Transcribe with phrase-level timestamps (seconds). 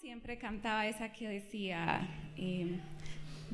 [0.00, 2.78] siempre cantaba esa que decía, eh,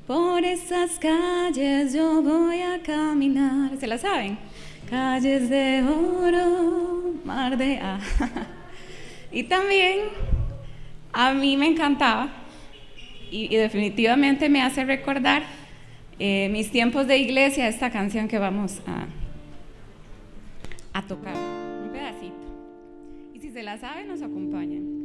[0.06, 3.76] por esas calles yo voy a caminar.
[3.78, 4.38] ¿Se la saben?
[4.88, 7.80] Calles de oro, mar de...
[7.82, 7.98] Ah.
[9.32, 10.02] y también
[11.12, 12.30] a mí me encantaba
[13.28, 15.42] y, definitivamente me hace recordar
[16.20, 19.06] eh, mis tiempos de iglesia, esta canción que vamos a,
[20.96, 22.36] a tocar, un pedacito.
[23.34, 24.95] Y si se la saben, nos acompañan.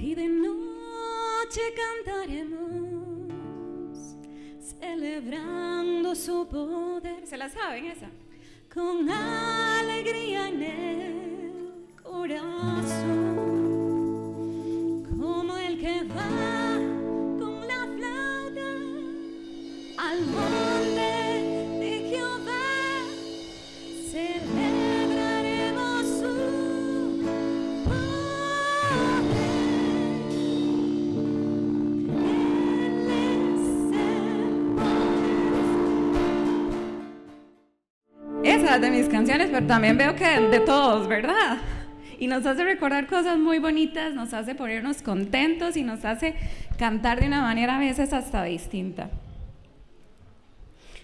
[0.00, 1.60] Y de noche
[2.04, 3.18] cantaremos,
[4.80, 7.26] celebrando su poder.
[7.26, 8.10] ¿Se la saben esa?
[8.72, 11.72] Con alegría en el
[12.02, 13.36] corazón,
[15.18, 16.76] como el que va
[17.38, 18.70] con la flauta
[19.98, 20.24] al
[38.62, 38.80] monte.
[38.80, 41.58] de mis canciones, pero también veo que de todos, ¿verdad?
[42.18, 46.34] Y nos hace recordar cosas muy bonitas, nos hace ponernos contentos y nos hace
[46.78, 49.10] cantar de una manera a veces hasta distinta.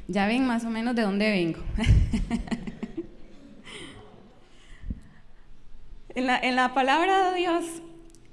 [0.08, 1.60] Ya ven más o menos de dónde vengo.
[6.14, 7.64] en, la, en, la, palabra de Dios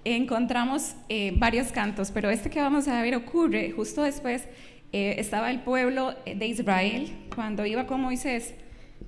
[0.03, 4.43] encontramos eh, varios cantos, pero este que vamos a ver ocurre justo después.
[4.91, 8.53] Eh, estaba el pueblo de Israel cuando iba con Moisés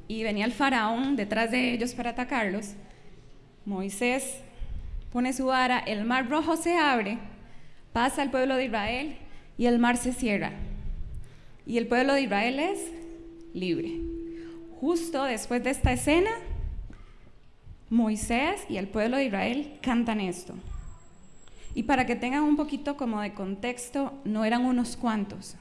[0.07, 2.73] y venía el faraón detrás de ellos para atacarlos,
[3.65, 4.39] Moisés
[5.11, 7.17] pone su vara, el mar rojo se abre,
[7.93, 9.17] pasa al pueblo de Israel
[9.57, 10.51] y el mar se cierra.
[11.65, 12.91] Y el pueblo de Israel es
[13.53, 13.99] libre.
[14.79, 16.29] Justo después de esta escena,
[17.89, 20.53] Moisés y el pueblo de Israel cantan esto.
[21.73, 25.55] Y para que tengan un poquito como de contexto, no eran unos cuantos,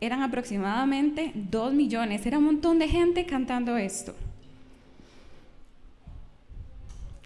[0.00, 4.14] eran aproximadamente dos millones, era un montón de gente cantando esto.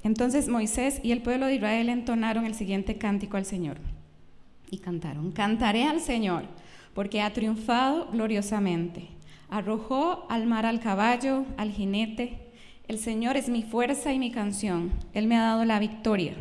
[0.02, 3.78] Entonces Moisés y el pueblo de Israel entonaron el siguiente cántico al Señor.
[4.70, 6.44] Y cantaron, cantaré al Señor
[6.94, 9.08] porque ha triunfado gloriosamente,
[9.48, 12.38] arrojó al mar al caballo, al jinete,
[12.88, 16.34] el Señor es mi fuerza y mi canción, Él me ha dado la victoria,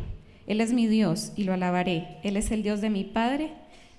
[0.46, 3.52] Él es mi Dios y lo alabaré, Él es el Dios de mi Padre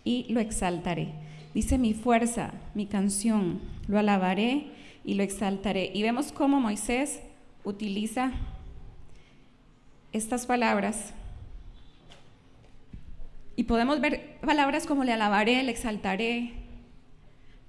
[0.04, 1.10] y lo exaltaré.
[1.54, 4.68] Dice mi fuerza, mi canción, lo alabaré
[5.04, 5.92] y lo exaltaré.
[5.94, 7.20] Y vemos cómo Moisés
[7.64, 8.32] utiliza
[10.12, 11.14] estas palabras.
[13.56, 16.54] Y podemos ver palabras como le alabaré, le exaltaré,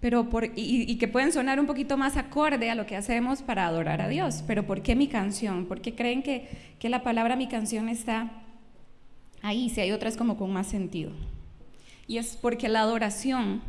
[0.00, 3.66] pero por, y, que pueden sonar un poquito más acorde a lo que hacemos para
[3.66, 4.44] adorar a Dios.
[4.46, 5.66] Pero ¿por qué mi canción?
[5.66, 8.30] ¿Por qué creen que, que la palabra mi canción está
[9.42, 11.10] ahí si hay otras como con más sentido?
[12.06, 13.62] Y es porque la adoración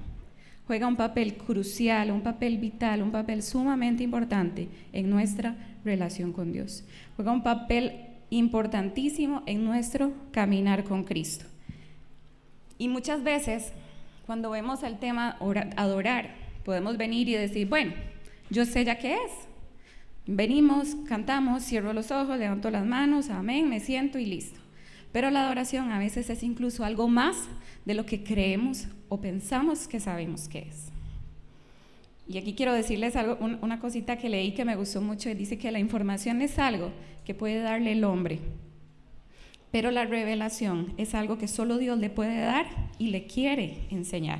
[0.68, 6.52] juega un papel crucial, un papel vital, un papel sumamente importante en nuestra relación con
[6.52, 6.84] Dios.
[7.16, 7.94] Juega un papel
[8.30, 11.46] importantísimo en nuestro caminar con Cristo.
[12.78, 13.72] Y muchas veces,
[14.26, 15.38] cuando vemos el tema
[15.78, 17.94] adorar, podemos venir y decir, bueno,
[18.50, 19.32] yo sé ya qué es.
[20.28, 24.60] Venimos, cantamos, cierro los ojos, levanto las manos, amén, me siento y listo.
[25.12, 27.38] Pero la adoración a veces es incluso algo más
[27.86, 30.90] de lo que creemos o pensamos que sabemos que es.
[32.28, 35.72] Y aquí quiero decirles algo, una cosita que leí que me gustó mucho, dice que
[35.72, 36.92] la información es algo
[37.24, 38.40] que puede darle el hombre,
[39.72, 42.66] pero la revelación es algo que solo Dios le puede dar
[42.98, 44.40] y le quiere enseñar.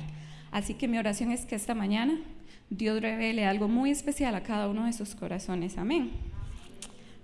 [0.50, 2.18] Así que mi oración es que esta mañana
[2.70, 5.78] Dios revele algo muy especial a cada uno de sus corazones.
[5.78, 6.10] Amén.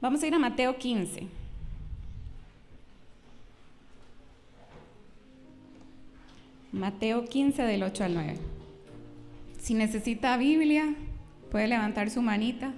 [0.00, 1.41] Vamos a ir a Mateo 15.
[6.72, 8.36] Mateo 15 del 8 al 9.
[9.58, 10.94] Si necesita Biblia,
[11.50, 12.72] puede levantar su manita.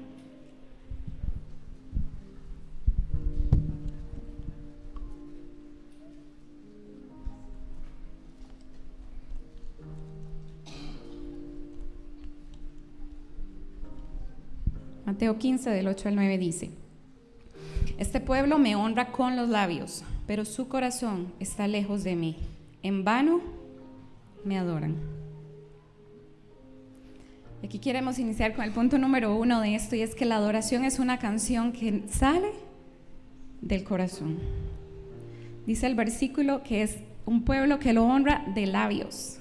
[15.06, 16.70] Mateo 15 del 8 al 9 dice,
[17.99, 22.37] Este pueblo me honra con los labios, pero su corazón está lejos de mí.
[22.82, 23.54] En vano
[24.44, 24.96] me adoran.
[27.64, 30.85] Aquí queremos iniciar con el punto número uno de esto y es que la adoración
[30.85, 32.50] es una canción que sale
[33.62, 34.38] del corazón.
[35.67, 39.38] Dice el versículo que es un pueblo que lo honra de labios.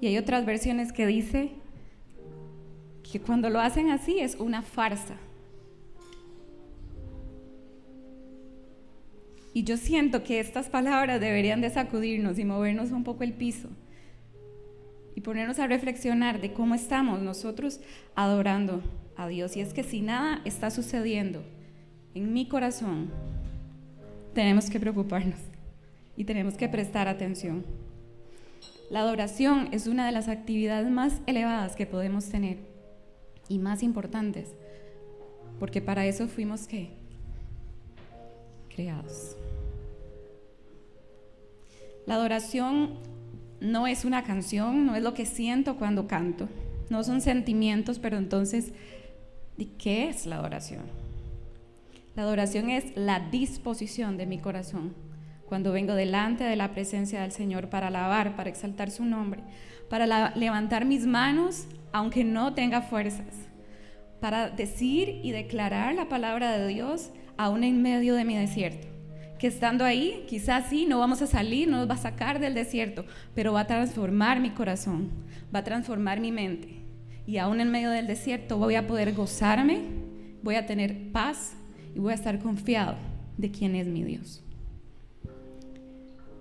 [0.00, 1.52] Y hay otras versiones que dice
[3.08, 5.14] que cuando lo hacen así es una farsa.
[9.52, 13.68] Y yo siento que estas palabras deberían de sacudirnos y movernos un poco el piso
[15.14, 17.80] y ponernos a reflexionar de cómo estamos nosotros
[18.14, 18.82] adorando
[19.16, 19.56] a Dios.
[19.56, 21.42] Y es que si nada está sucediendo
[22.14, 23.10] en mi corazón,
[24.34, 25.38] tenemos que preocuparnos
[26.16, 27.64] y tenemos que prestar atención.
[28.90, 32.58] La adoración es una de las actividades más elevadas que podemos tener
[33.48, 34.54] y más importantes,
[35.58, 36.90] porque para eso fuimos ¿qué?
[38.74, 39.36] creados.
[42.06, 42.98] La adoración
[43.64, 46.48] no es una canción, no es lo que siento cuando canto,
[46.90, 48.72] no son sentimientos, pero entonces,
[49.78, 50.82] ¿qué es la adoración?
[52.14, 54.94] La adoración es la disposición de mi corazón.
[55.46, 59.40] Cuando vengo delante de la presencia del Señor para alabar, para exaltar su nombre,
[59.88, 63.48] para levantar mis manos aunque no tenga fuerzas,
[64.20, 68.93] para decir y declarar la palabra de Dios aún en medio de mi desierto
[69.38, 72.54] que estando ahí, quizás sí, no vamos a salir, no nos va a sacar del
[72.54, 73.04] desierto,
[73.34, 75.10] pero va a transformar mi corazón,
[75.54, 76.84] va a transformar mi mente.
[77.26, 79.80] Y aún en medio del desierto voy a poder gozarme,
[80.42, 81.54] voy a tener paz
[81.94, 82.96] y voy a estar confiado
[83.36, 84.42] de quién es mi Dios.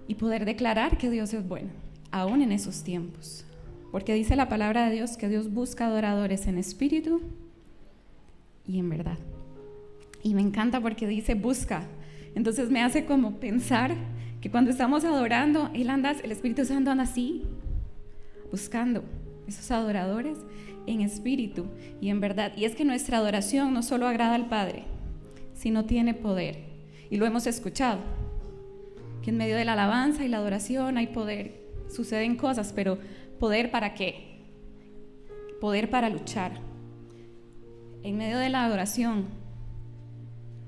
[0.07, 1.69] Y poder declarar que Dios es bueno,
[2.11, 3.45] aún en esos tiempos.
[3.91, 7.21] Porque dice la palabra de Dios que Dios busca adoradores en espíritu
[8.65, 9.17] y en verdad.
[10.21, 11.85] Y me encanta porque dice busca,
[12.35, 13.95] entonces me hace como pensar
[14.41, 17.43] que cuando estamos adorando, Él anda, el Espíritu Santo anda así,
[18.51, 19.03] buscando
[19.47, 20.37] esos adoradores
[20.85, 21.65] en espíritu
[22.01, 22.51] y en verdad.
[22.55, 24.83] Y es que nuestra adoración no solo agrada al Padre,
[25.53, 26.59] sino tiene poder.
[27.09, 27.99] Y lo hemos escuchado,
[29.21, 31.61] que en medio de la alabanza y la adoración hay poder.
[31.87, 32.97] Suceden cosas, pero
[33.39, 34.41] poder para qué?
[35.61, 36.59] Poder para luchar.
[38.03, 39.27] En medio de la adoración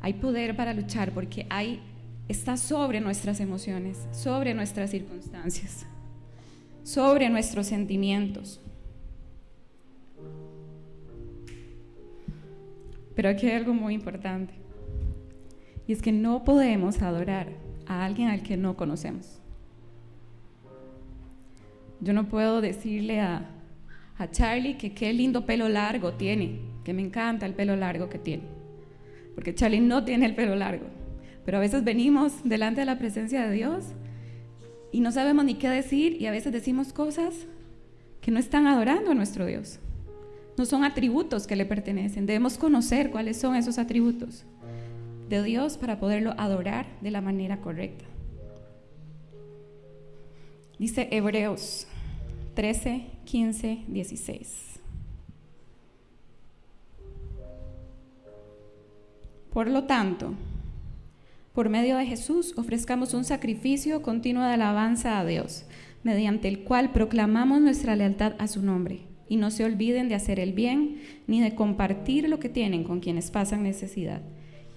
[0.06, 1.80] hay poder para luchar porque hay,
[2.28, 5.88] está sobre nuestras emociones, sobre nuestras circunstancias,
[6.84, 8.62] sobre nuestros sentimientos.
[13.16, 14.54] Pero aquí hay algo muy importante.
[15.88, 17.48] Y es que no podemos adorar
[17.88, 19.40] a alguien al que no conocemos.
[22.00, 23.50] Yo no puedo decirle a,
[24.20, 28.20] a Charlie que qué lindo pelo largo tiene, que me encanta el pelo largo que
[28.20, 28.55] tiene
[29.36, 30.86] porque Charlie no tiene el pelo largo.
[31.46, 33.86] Pero a veces venimos delante de la presencia de Dios
[34.92, 37.34] y no sabemos ni qué decir y a veces decimos cosas
[38.22, 39.80] que no están adorando a nuestro Dios.
[40.58, 42.26] No son atributos que le pertenecen.
[42.26, 44.46] Debemos conocer cuáles son esos atributos
[45.30, 48.06] de Dios para poderlo adorar de la manera correcta.
[50.80, 51.88] Dice Hebreos
[52.56, 54.75] 13, 15, 16.
[59.56, 60.34] Por lo tanto,
[61.54, 65.64] por medio de Jesús ofrezcamos un sacrificio continuo de alabanza a Dios,
[66.04, 69.04] mediante el cual proclamamos nuestra lealtad a su nombre.
[69.30, 73.00] Y no se olviden de hacer el bien ni de compartir lo que tienen con
[73.00, 74.22] quienes pasan necesidad.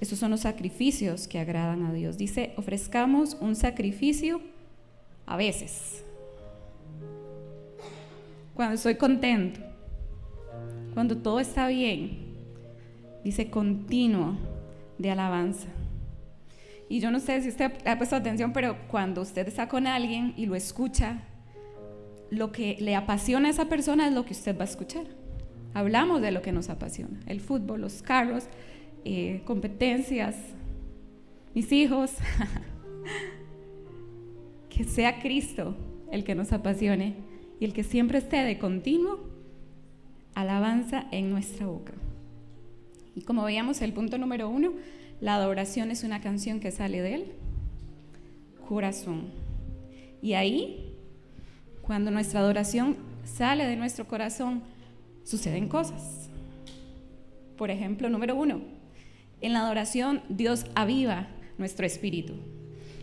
[0.01, 2.17] Esos son los sacrificios que agradan a Dios.
[2.17, 4.41] Dice, ofrezcamos un sacrificio
[5.27, 6.05] a veces.
[8.55, 9.59] Cuando estoy contento,
[10.95, 12.29] cuando todo está bien,
[13.25, 14.37] dice continuo
[14.99, 15.69] de alabanza.
[16.89, 20.33] Y yo no sé si usted ha puesto atención, pero cuando usted está con alguien
[20.37, 21.21] y lo escucha,
[22.31, 25.05] lo que le apasiona a esa persona es lo que usted va a escuchar.
[25.75, 28.45] Hablamos de lo que nos apasiona, el fútbol, los carros,
[29.05, 30.37] eh, competencias,
[31.55, 32.12] mis hijos.
[34.71, 35.76] que sea Cristo
[36.12, 37.17] el que nos apasione
[37.61, 39.19] y el que siempre esté de continuo
[40.35, 41.95] alabanza en nuestra boca.
[43.19, 44.75] Y como veíamos, el punto número uno,
[45.21, 47.33] la adoración es una canción que sale del
[48.69, 49.33] corazón.
[50.23, 50.95] Y ahí,
[51.83, 54.63] cuando nuestra adoración sale de nuestro corazón,
[55.25, 56.31] suceden cosas.
[57.57, 58.61] Por ejemplo, número uno,
[59.41, 61.27] en la adoración Dios aviva
[61.59, 62.35] nuestro espíritu.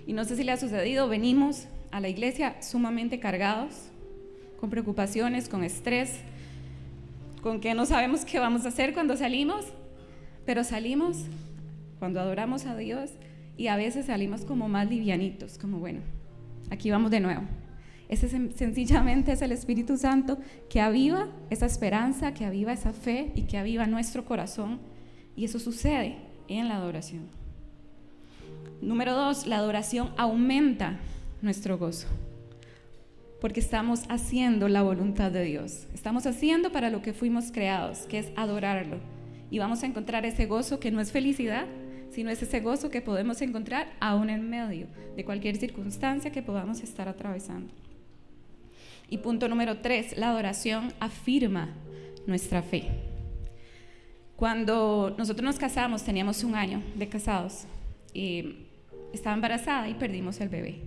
[0.08, 3.90] Y no sé si le ha sucedido, venimos a la iglesia sumamente cargados,
[4.62, 6.22] con preocupaciones, con estrés,
[7.42, 9.66] con que no sabemos qué vamos a hacer cuando salimos
[10.46, 11.26] pero salimos
[12.00, 13.12] cuando adoramos a Dios
[13.58, 16.02] y a veces salimos como más livianitos, como bueno,
[16.70, 17.44] aquí vamos de nuevo.
[18.08, 20.38] Ese sencillamente es el Espíritu Santo
[20.70, 24.80] que aviva esa esperanza, que aviva esa fe y que aviva nuestro corazón.
[25.36, 27.24] Y eso sucede en la adoración.
[28.80, 31.00] Número dos, la adoración aumenta
[31.42, 32.08] nuestro gozo.
[33.42, 35.88] Porque estamos haciendo la voluntad de Dios.
[35.96, 38.98] Estamos haciendo para lo que fuimos creados, que es adorarlo
[39.56, 41.66] y vamos a encontrar ese gozo que no es felicidad,
[42.12, 46.82] sino es ese gozo que podemos encontrar aún en medio de cualquier circunstancia que podamos
[46.82, 47.74] estar atravesando.
[49.10, 51.74] Y punto número tres, la adoración afirma
[52.28, 52.84] nuestra fe.
[54.36, 57.66] Cuando nosotros nos casamos, teníamos un año de casados,
[58.14, 58.58] y
[59.14, 60.82] estaba embarazada y perdimos el bebé.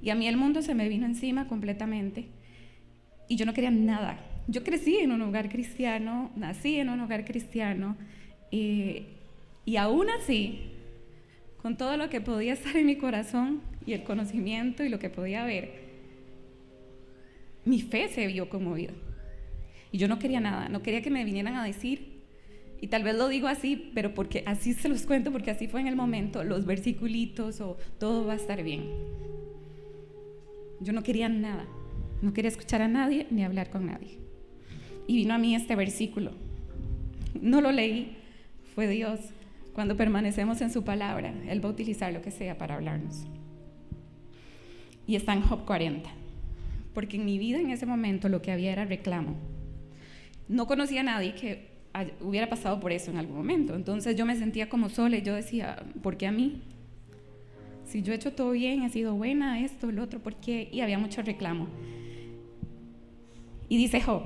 [0.00, 2.28] Y a mí el mundo se me vino encima completamente
[3.26, 4.20] y yo no quería nada.
[4.46, 7.96] Yo crecí en un hogar cristiano, nací en un hogar cristiano
[8.50, 9.04] y,
[9.64, 10.60] y aún así,
[11.62, 15.08] con todo lo que podía estar en mi corazón y el conocimiento y lo que
[15.08, 15.84] podía ver,
[17.64, 18.92] mi fe se vio conmovida.
[19.90, 22.14] Y yo no quería nada, no quería que me vinieran a decir,
[22.80, 25.80] y tal vez lo digo así, pero porque así se los cuento, porque así fue
[25.80, 28.84] en el momento, los versiculitos o todo va a estar bien.
[30.80, 31.66] Yo no quería nada,
[32.20, 34.23] no quería escuchar a nadie ni hablar con nadie.
[35.06, 36.32] Y vino a mí este versículo.
[37.40, 38.16] No lo leí,
[38.74, 39.20] fue Dios.
[39.74, 43.24] Cuando permanecemos en su palabra, Él va a utilizar lo que sea para hablarnos.
[45.06, 46.08] Y está en Job 40.
[46.94, 49.34] Porque en mi vida en ese momento lo que había era reclamo.
[50.48, 51.74] No conocía a nadie que
[52.20, 53.74] hubiera pasado por eso en algún momento.
[53.74, 56.62] Entonces yo me sentía como sola y yo decía, ¿por qué a mí?
[57.86, 60.68] Si yo he hecho todo bien, he sido buena, esto, lo otro, ¿por qué?
[60.72, 61.68] Y había mucho reclamo.
[63.68, 64.22] Y dice Job,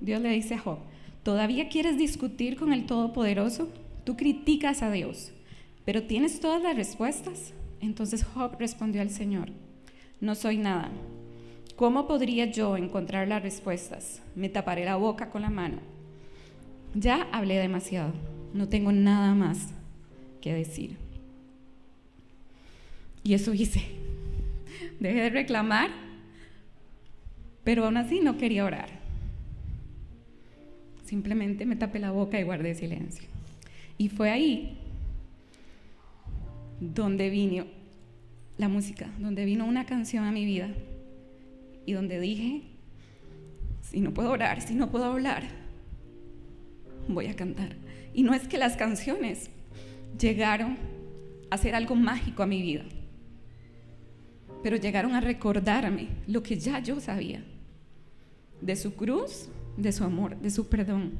[0.00, 0.78] Dios le dice a Job,
[1.22, 3.70] ¿todavía quieres discutir con el Todopoderoso?
[4.04, 5.32] Tú criticas a Dios,
[5.84, 7.54] pero ¿tienes todas las respuestas?
[7.80, 9.48] Entonces Job respondió al Señor,
[10.20, 10.90] no soy nada.
[11.76, 14.22] ¿Cómo podría yo encontrar las respuestas?
[14.34, 15.78] Me taparé la boca con la mano.
[16.94, 18.12] Ya hablé demasiado,
[18.54, 19.68] no tengo nada más
[20.40, 20.96] que decir.
[23.22, 23.84] Y eso hice.
[25.00, 25.90] Dejé de reclamar,
[27.64, 28.95] pero aún así no quería orar.
[31.06, 33.26] Simplemente me tapé la boca y guardé silencio.
[33.96, 34.76] Y fue ahí
[36.80, 37.64] donde vino
[38.58, 40.68] la música, donde vino una canción a mi vida
[41.86, 42.62] y donde dije,
[43.80, 45.44] si no puedo orar, si no puedo hablar,
[47.08, 47.76] voy a cantar.
[48.12, 49.48] Y no es que las canciones
[50.18, 50.76] llegaron
[51.50, 52.84] a ser algo mágico a mi vida
[54.66, 57.40] pero llegaron a recordarme lo que ya yo sabía,
[58.60, 61.12] de su cruz, de su amor, de su perdón,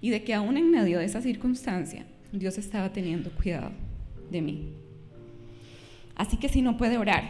[0.00, 3.70] y de que aún en medio de esa circunstancia, Dios estaba teniendo cuidado
[4.30, 4.72] de mí.
[6.14, 7.24] Así que si no puede orar,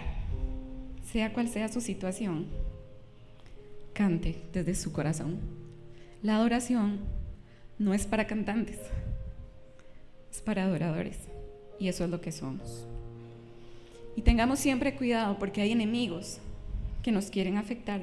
[1.11, 2.47] sea cual sea su situación,
[3.93, 5.39] cante desde su corazón.
[6.23, 7.01] La adoración
[7.79, 8.79] no es para cantantes,
[10.31, 11.19] es para adoradores,
[11.79, 12.87] y eso es lo que somos.
[14.17, 16.39] Y tengamos siempre cuidado porque hay enemigos
[17.03, 18.03] que nos quieren afectar,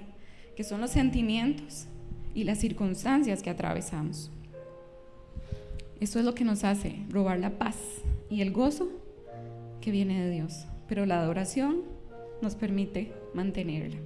[0.56, 1.88] que son los sentimientos
[2.34, 4.32] y las circunstancias que atravesamos.
[6.00, 7.78] Eso es lo que nos hace robar la paz
[8.30, 8.90] y el gozo
[9.80, 10.66] que viene de Dios.
[10.88, 11.82] Pero la adoración
[12.42, 13.98] nos permite mantenerla.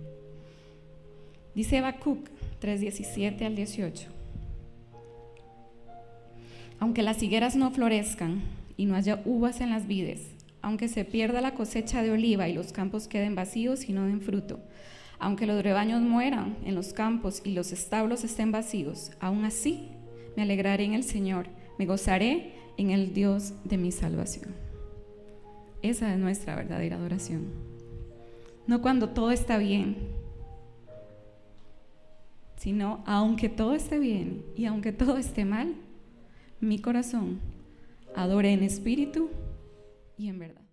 [1.56, 2.30] Dice Habacuc
[2.62, 4.10] 3:17 al 18.
[6.80, 8.44] Aunque las higueras no florezcan
[8.78, 10.22] y no haya uvas en las vides,
[10.62, 14.22] aunque se pierda la cosecha de oliva y los campos queden vacíos y no den
[14.22, 14.60] fruto,
[15.20, 19.90] aunque los rebaños mueran en los campos y los establos estén vacíos, aún así
[20.36, 21.48] me alegraré en el Señor,
[21.80, 24.54] me gozaré en el Dios de mi salvación.
[25.82, 27.46] Esa es nuestra verdadera adoración.
[28.68, 29.96] No cuando todo está bien,
[32.58, 35.76] sino aunque todo esté bien y aunque todo esté mal,
[36.60, 37.40] mi corazón
[38.16, 39.30] adore en espíritu
[40.18, 40.67] y en verdad.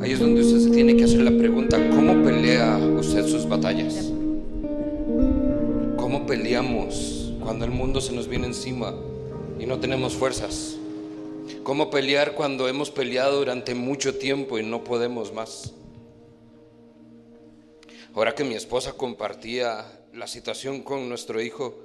[0.00, 4.10] Ahí es donde usted se tiene que hacer la pregunta, ¿cómo pelea usted sus batallas?
[5.96, 8.94] ¿Cómo peleamos cuando el mundo se nos viene encima
[9.58, 10.78] y no tenemos fuerzas?
[11.62, 15.74] ¿Cómo pelear cuando hemos peleado durante mucho tiempo y no podemos más?
[18.14, 19.84] Ahora que mi esposa compartía
[20.14, 21.78] la situación con nuestro hijo,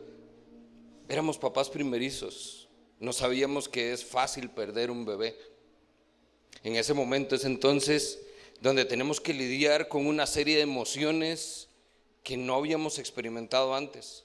[1.10, 5.36] éramos papás primerizos, no sabíamos que es fácil perder un bebé
[6.66, 8.20] en ese momento es entonces
[8.60, 11.68] donde tenemos que lidiar con una serie de emociones
[12.24, 14.24] que no habíamos experimentado antes.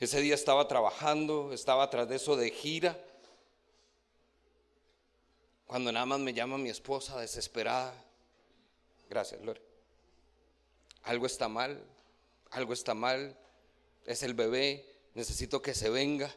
[0.00, 3.00] Ese día estaba trabajando, estaba tras de eso de gira,
[5.68, 7.94] cuando nada más me llama mi esposa desesperada.
[9.08, 9.62] Gracias, Lore.
[11.04, 11.80] Algo está mal,
[12.50, 13.38] algo está mal,
[14.06, 16.34] es el bebé, necesito que se venga.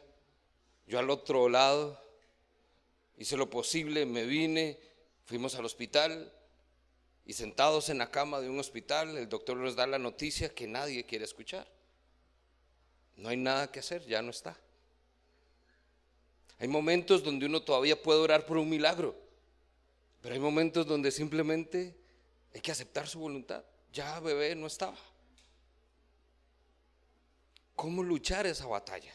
[0.86, 2.00] Yo al otro lado
[3.18, 4.78] hice lo posible, me vine,
[5.30, 6.28] Fuimos al hospital
[7.24, 10.66] y sentados en la cama de un hospital, el doctor nos da la noticia que
[10.66, 11.68] nadie quiere escuchar.
[13.16, 14.58] No hay nada que hacer, ya no está.
[16.58, 19.14] Hay momentos donde uno todavía puede orar por un milagro,
[20.20, 21.94] pero hay momentos donde simplemente
[22.52, 23.62] hay que aceptar su voluntad.
[23.92, 24.98] Ya bebé no estaba.
[27.76, 29.14] ¿Cómo luchar esa batalla?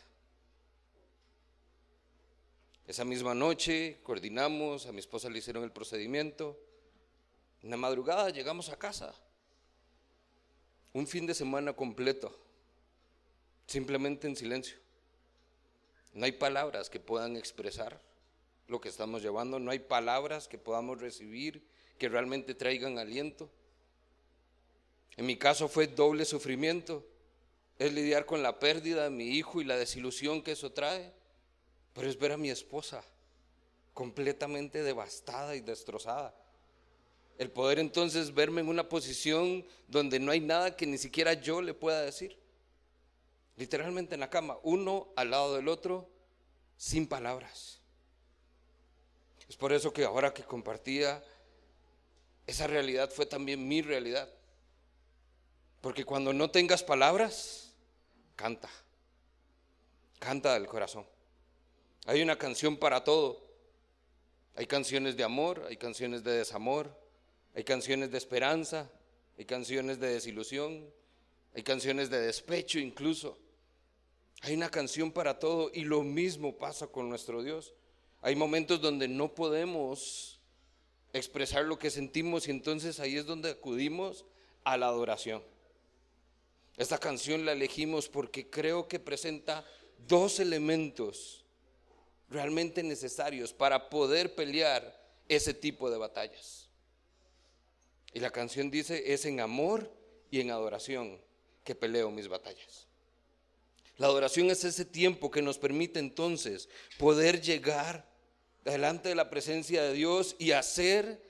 [2.88, 6.60] Esa misma noche coordinamos, a mi esposa le hicieron el procedimiento.
[7.64, 9.14] En la madrugada llegamos a casa.
[10.94, 12.38] Un fin de semana completo,
[13.68, 14.78] simplemente en silencio.
[16.14, 18.00] No hay palabras que puedan expresar
[18.68, 21.66] lo que estamos llevando, no hay palabras que podamos recibir
[21.98, 23.50] que realmente traigan aliento.
[25.18, 27.04] En mi caso fue doble sufrimiento
[27.78, 31.12] es lidiar con la pérdida de mi hijo y la desilusión que eso trae,
[31.96, 33.04] pero es ver a mi esposa
[33.94, 36.36] completamente devastada y destrozada.
[37.38, 41.62] El poder entonces verme en una posición donde no hay nada que ni siquiera yo
[41.62, 42.38] le pueda decir.
[43.56, 46.10] Literalmente en la cama, uno al lado del otro,
[46.78, 47.80] sin palabras.
[49.48, 51.24] Es por eso que ahora que compartía,
[52.46, 54.30] esa realidad fue también mi realidad.
[55.80, 57.72] Porque cuando no tengas palabras,
[58.36, 58.70] canta.
[60.20, 61.06] Canta del corazón.
[62.06, 63.44] Hay una canción para todo.
[64.56, 66.98] Hay canciones de amor, hay canciones de desamor,
[67.54, 68.90] hay canciones de esperanza,
[69.38, 70.90] hay canciones de desilusión,
[71.54, 73.38] hay canciones de despecho incluso.
[74.42, 77.74] Hay una canción para todo y lo mismo pasa con nuestro Dios.
[78.22, 80.40] Hay momentos donde no podemos
[81.12, 84.26] expresar lo que sentimos y entonces ahí es donde acudimos
[84.64, 85.44] a la adoración.
[86.78, 89.66] Esta canción la elegimos porque creo que presenta
[90.08, 91.45] dos elementos
[92.30, 96.70] realmente necesarios para poder pelear ese tipo de batallas.
[98.14, 99.92] Y la canción dice, es en amor
[100.32, 101.20] y en adoración
[101.64, 102.88] que peleo mis batallas.
[103.98, 108.06] La adoración es ese tiempo que nos permite entonces poder llegar
[108.64, 111.22] delante de la presencia de Dios y hacer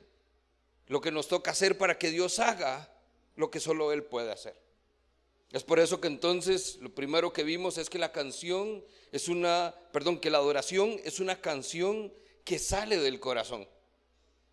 [0.88, 2.92] lo que nos toca hacer para que Dios haga
[3.36, 4.65] lo que solo Él puede hacer.
[5.52, 9.74] Es por eso que entonces lo primero que vimos es que la canción es una,
[9.94, 13.68] perdón, que la adoración es una canción que sale del corazón.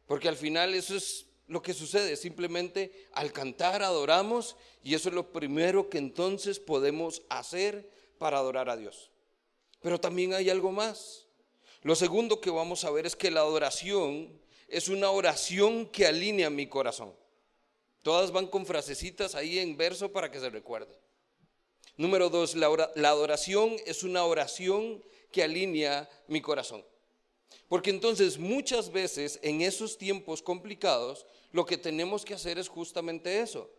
[0.06, 5.14] Porque al final eso es lo que sucede, simplemente al cantar adoramos y eso es
[5.14, 9.10] lo primero que entonces podemos hacer para adorar a Dios.
[9.80, 11.26] Pero también hay algo más.
[11.82, 16.48] Lo segundo que vamos a ver es que la adoración es una oración que alinea
[16.48, 17.12] mi corazón.
[18.02, 20.94] Todas van con frasecitas ahí en verso para que se recuerde.
[21.96, 26.84] Número dos, la, adoración es una oración que alinea mi corazón.
[27.68, 33.40] Porque entonces muchas veces en esos tiempos complicados lo que tenemos que hacer es justamente
[33.40, 33.70] eso.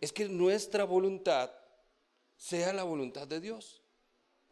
[0.00, 1.50] Es que nuestra voluntad
[2.36, 3.82] sea la voluntad de Dios.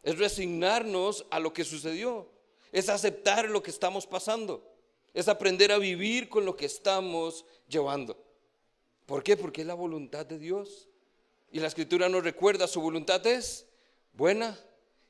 [0.01, 2.31] Es resignarnos a lo que sucedió.
[2.71, 4.73] Es aceptar lo que estamos pasando.
[5.13, 8.26] Es aprender a vivir con lo que estamos llevando.
[9.07, 9.37] ¿Por qué?
[9.37, 10.89] Porque es la voluntad de Dios.
[11.49, 13.65] Y la escritura nos recuerda, su voluntad es
[14.13, 14.59] buena,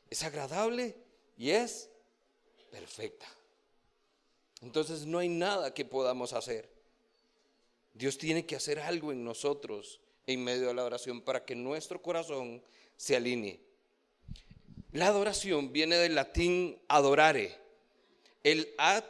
[0.10, 0.96] es agradable
[1.36, 1.90] y es
[2.70, 3.26] perfecta.
[4.62, 6.70] Entonces no hay nada que podamos hacer.
[7.96, 12.00] Dios tiene que hacer algo en nosotros en medio de la oración para que nuestro
[12.00, 12.62] corazón
[12.98, 13.60] se alinee.
[14.92, 17.58] La adoración viene del latín adorare.
[18.44, 19.04] El ad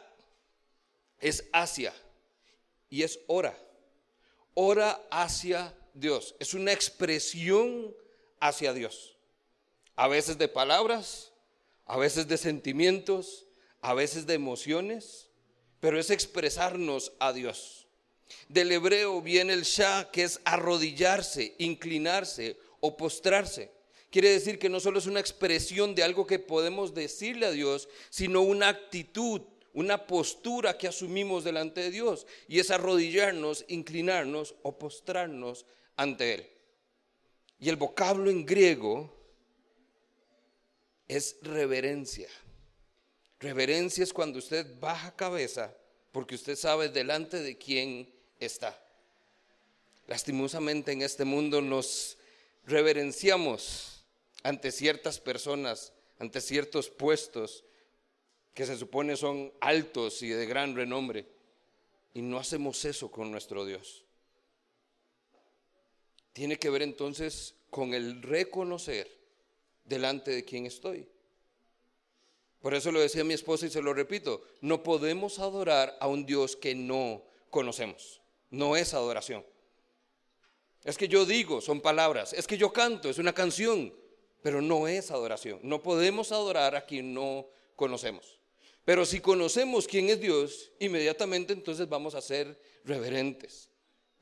[1.20, 1.92] es hacia
[2.88, 3.67] y es hora
[4.60, 6.34] ora hacia Dios.
[6.40, 7.94] Es una expresión
[8.40, 9.16] hacia Dios.
[9.94, 11.30] A veces de palabras,
[11.86, 13.46] a veces de sentimientos,
[13.80, 15.28] a veces de emociones,
[15.78, 17.86] pero es expresarnos a Dios.
[18.48, 23.70] Del hebreo viene el shah, que es arrodillarse, inclinarse o postrarse.
[24.10, 27.88] Quiere decir que no solo es una expresión de algo que podemos decirle a Dios,
[28.10, 29.42] sino una actitud,
[29.74, 36.50] una postura que asumimos delante de Dios y es arrodillarnos, inclinarnos o postrarnos ante Él.
[37.60, 39.14] Y el vocablo en griego
[41.06, 42.28] es reverencia.
[43.40, 45.74] Reverencia es cuando usted baja cabeza
[46.12, 48.78] porque usted sabe delante de quién está.
[50.06, 52.16] Lastimosamente en este mundo nos
[52.64, 54.04] reverenciamos
[54.42, 57.64] ante ciertas personas, ante ciertos puestos,
[58.54, 61.26] que se supone son altos y de gran renombre,
[62.14, 64.04] y no hacemos eso con nuestro Dios.
[66.32, 69.08] Tiene que ver entonces con el reconocer
[69.84, 71.08] delante de quién estoy.
[72.60, 76.26] Por eso lo decía mi esposa y se lo repito, no podemos adorar a un
[76.26, 78.20] Dios que no conocemos.
[78.50, 79.44] No es adoración.
[80.84, 82.32] Es que yo digo, son palabras.
[82.32, 83.94] Es que yo canto, es una canción,
[84.42, 85.60] pero no es adoración.
[85.62, 88.37] No podemos adorar a quien no conocemos.
[88.88, 93.68] Pero si conocemos quién es Dios, inmediatamente entonces vamos a ser reverentes.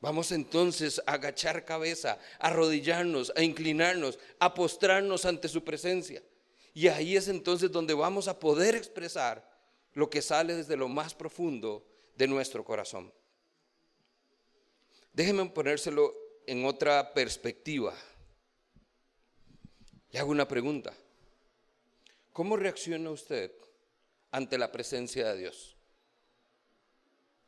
[0.01, 6.21] Vamos entonces a agachar cabeza, a arrodillarnos, a inclinarnos, a postrarnos ante su presencia.
[6.75, 9.49] Y ahí es entonces donde vamos a poder expresar
[9.93, 13.15] lo que sale desde lo más profundo de nuestro corazón.
[15.13, 16.13] Déjeme ponérselo
[16.45, 17.95] en otra perspectiva.
[20.11, 20.93] Le hago una pregunta.
[22.33, 23.53] ¿Cómo reacciona usted
[24.31, 25.77] ante la presencia de Dios?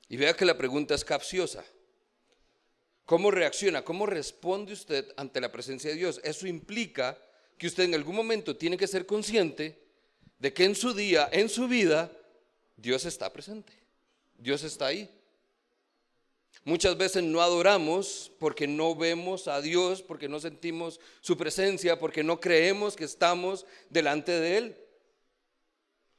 [0.09, 1.64] Y vea que la pregunta es capciosa.
[3.05, 3.85] ¿Cómo reacciona?
[3.85, 6.21] ¿Cómo responde usted ante la presencia de Dios?
[6.25, 7.19] Eso implica
[7.57, 9.79] que usted en algún momento tiene que ser consciente
[10.38, 12.12] de que en su día, en su vida,
[12.77, 13.73] Dios está presente.
[14.37, 15.11] Dios está ahí.
[16.64, 22.23] Muchas veces no adoramos porque no vemos a Dios, porque no sentimos su presencia, porque
[22.23, 24.77] no creemos que estamos delante de Él.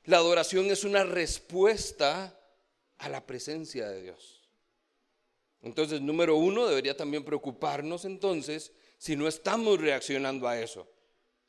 [0.09, 2.35] La adoración es una respuesta
[2.97, 4.49] a la presencia de Dios.
[5.61, 10.91] Entonces, número uno, debería también preocuparnos entonces si no estamos reaccionando a eso.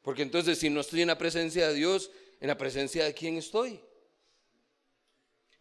[0.02, 3.38] Porque entonces si no estoy en la presencia de Dios, ¿en la presencia de quién
[3.38, 3.80] estoy?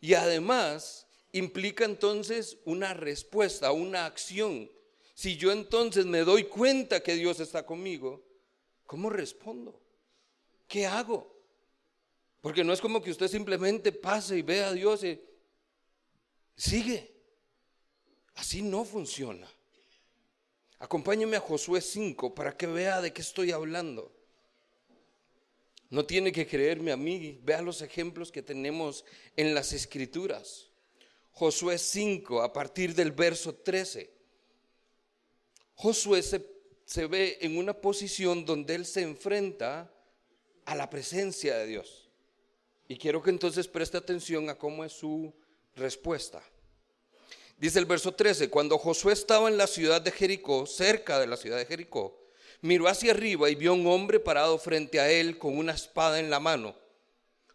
[0.01, 4.69] Y además implica entonces una respuesta, una acción.
[5.13, 8.21] Si yo entonces me doy cuenta que Dios está conmigo,
[8.85, 9.81] ¿cómo respondo?
[10.67, 11.38] ¿Qué hago?
[12.41, 15.19] Porque no es como que usted simplemente pase y vea a Dios y
[16.55, 17.13] sigue.
[18.35, 19.47] Así no funciona.
[20.79, 24.15] Acompáñeme a Josué 5 para que vea de qué estoy hablando.
[25.89, 29.03] No tiene que creerme a mí, vea los ejemplos que tenemos
[29.35, 30.67] en las escrituras.
[31.31, 34.09] Josué 5, a partir del verso 13.
[35.75, 36.45] Josué se,
[36.85, 39.91] se, ve en una posición donde él se enfrenta
[40.65, 42.08] a la presencia de Dios.
[42.91, 45.31] Y quiero que entonces preste atención a cómo es su
[45.75, 46.41] respuesta.
[47.55, 51.37] Dice el verso 13, cuando Josué estaba en la ciudad de Jericó, cerca de la
[51.37, 52.19] ciudad de Jericó,
[52.61, 56.31] miró hacia arriba y vio un hombre parado frente a él con una espada en
[56.31, 56.75] la mano.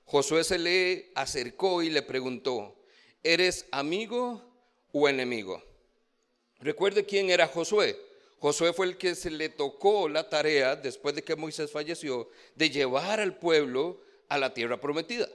[0.05, 2.77] Josué se le acercó y le preguntó,
[3.25, 4.41] ¿eres amigo
[4.93, 5.61] o enemigo?
[6.61, 7.99] Recuerde quién era Josué.
[8.39, 12.71] Josué fue el que se le tocó la tarea, después de que Moisés falleció, de
[12.71, 15.29] llevar al pueblo a la tierra prometida.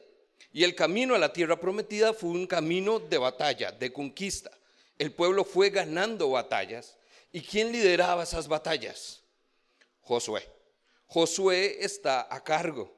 [0.52, 4.52] Y el camino a la tierra prometida fue un camino de batalla, de conquista.
[4.98, 6.98] El pueblo fue ganando batallas.
[7.32, 9.22] ¿Y quién lideraba esas batallas?
[10.02, 10.48] Josué.
[11.06, 12.94] Josué está a cargo.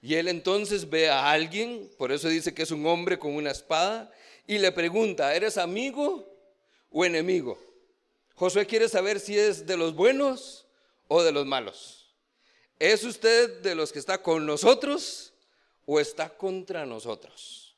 [0.00, 3.50] Y él entonces ve a alguien, por eso dice que es un hombre con una
[3.50, 4.10] espada,
[4.46, 6.28] y le pregunta, ¿eres amigo
[6.90, 7.58] o enemigo?
[8.34, 10.66] Josué quiere saber si es de los buenos
[11.06, 12.12] o de los malos.
[12.78, 15.31] ¿Es usted de los que está con nosotros
[15.86, 17.76] o está contra nosotros?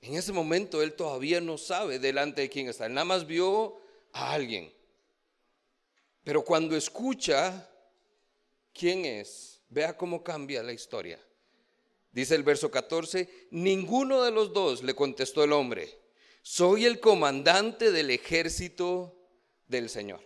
[0.00, 2.86] En ese momento él todavía no sabe delante de quién está.
[2.86, 3.80] Él nada más vio
[4.12, 4.72] a alguien.
[6.24, 7.68] Pero cuando escucha
[8.72, 11.20] quién es, vea cómo cambia la historia.
[12.10, 15.98] Dice el verso 14, ninguno de los dos le contestó el hombre,
[16.42, 19.16] soy el comandante del ejército
[19.66, 20.20] del Señor.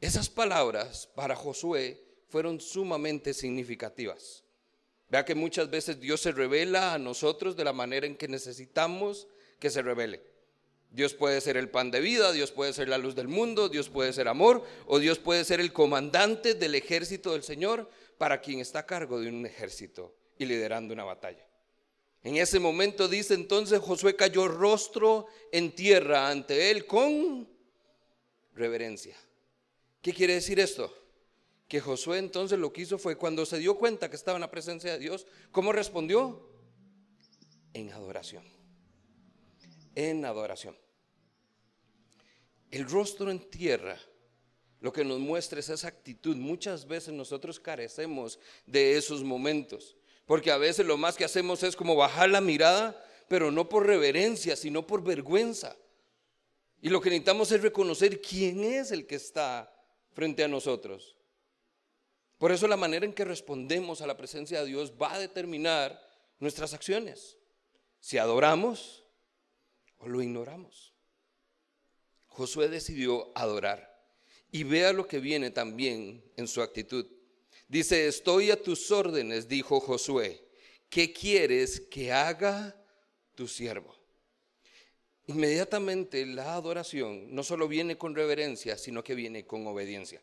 [0.00, 4.45] Esas palabras para Josué fueron sumamente significativas.
[5.08, 9.28] Vea que muchas veces Dios se revela a nosotros de la manera en que necesitamos
[9.58, 10.22] que se revele.
[10.90, 13.88] Dios puede ser el pan de vida, Dios puede ser la luz del mundo, Dios
[13.88, 18.60] puede ser amor, o Dios puede ser el comandante del ejército del Señor para quien
[18.60, 21.46] está a cargo de un ejército y liderando una batalla.
[22.22, 27.48] En ese momento dice entonces Josué cayó rostro en tierra ante él con
[28.54, 29.16] reverencia.
[30.02, 30.92] ¿Qué quiere decir esto?
[31.68, 34.50] Que Josué entonces lo que hizo fue cuando se dio cuenta que estaba en la
[34.50, 36.48] presencia de Dios, ¿cómo respondió?
[37.72, 38.56] En adoración
[39.96, 40.76] en adoración.
[42.70, 43.98] El rostro en tierra
[44.80, 46.36] lo que nos muestra es esa actitud.
[46.36, 51.74] Muchas veces nosotros carecemos de esos momentos, porque a veces lo más que hacemos es
[51.74, 55.74] como bajar la mirada, pero no por reverencia, sino por vergüenza.
[56.82, 59.72] Y lo que necesitamos es reconocer quién es el que está
[60.12, 61.15] frente a nosotros.
[62.38, 66.00] Por eso la manera en que respondemos a la presencia de Dios va a determinar
[66.38, 67.36] nuestras acciones.
[68.00, 69.04] Si adoramos,
[69.98, 70.94] o lo ignoramos.
[72.26, 73.96] Josué decidió adorar.
[74.52, 77.06] Y vea lo que viene también en su actitud.
[77.68, 80.46] Dice, estoy a tus órdenes, dijo Josué.
[80.88, 82.76] ¿Qué quieres que haga
[83.34, 83.96] tu siervo?
[85.26, 90.22] Inmediatamente la adoración no solo viene con reverencia, sino que viene con obediencia.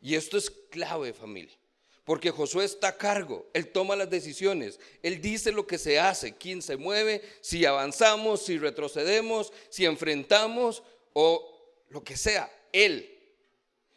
[0.00, 1.56] Y esto es clave, familia.
[2.04, 6.36] porque Josué está a cargo, él toma las decisiones, él dice lo que se hace,
[6.36, 13.12] quién se mueve, si avanzamos, si retrocedemos, si enfrentamos o lo que sea, él.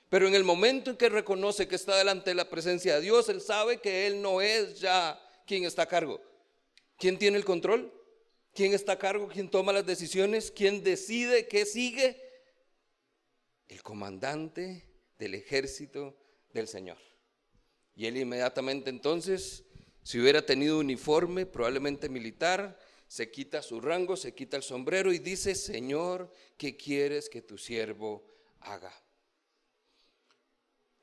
[0.09, 3.29] Pero en el momento en que reconoce que está delante de la presencia de Dios,
[3.29, 6.19] él sabe que él no es ya quien está a cargo.
[6.97, 7.93] ¿Quién tiene el control?
[8.55, 9.27] ¿Quién está a cargo?
[9.27, 10.49] ¿Quién toma las decisiones?
[10.49, 12.19] ¿Quién decide qué sigue?
[13.67, 14.88] El comandante
[15.19, 16.17] del ejército
[16.53, 16.97] del Señor.
[17.95, 19.65] Y él inmediatamente entonces,
[20.01, 25.19] si hubiera tenido uniforme, probablemente militar, se quita su rango, se quita el sombrero y
[25.19, 28.25] dice, Señor, ¿qué quieres que tu siervo
[28.61, 28.93] haga?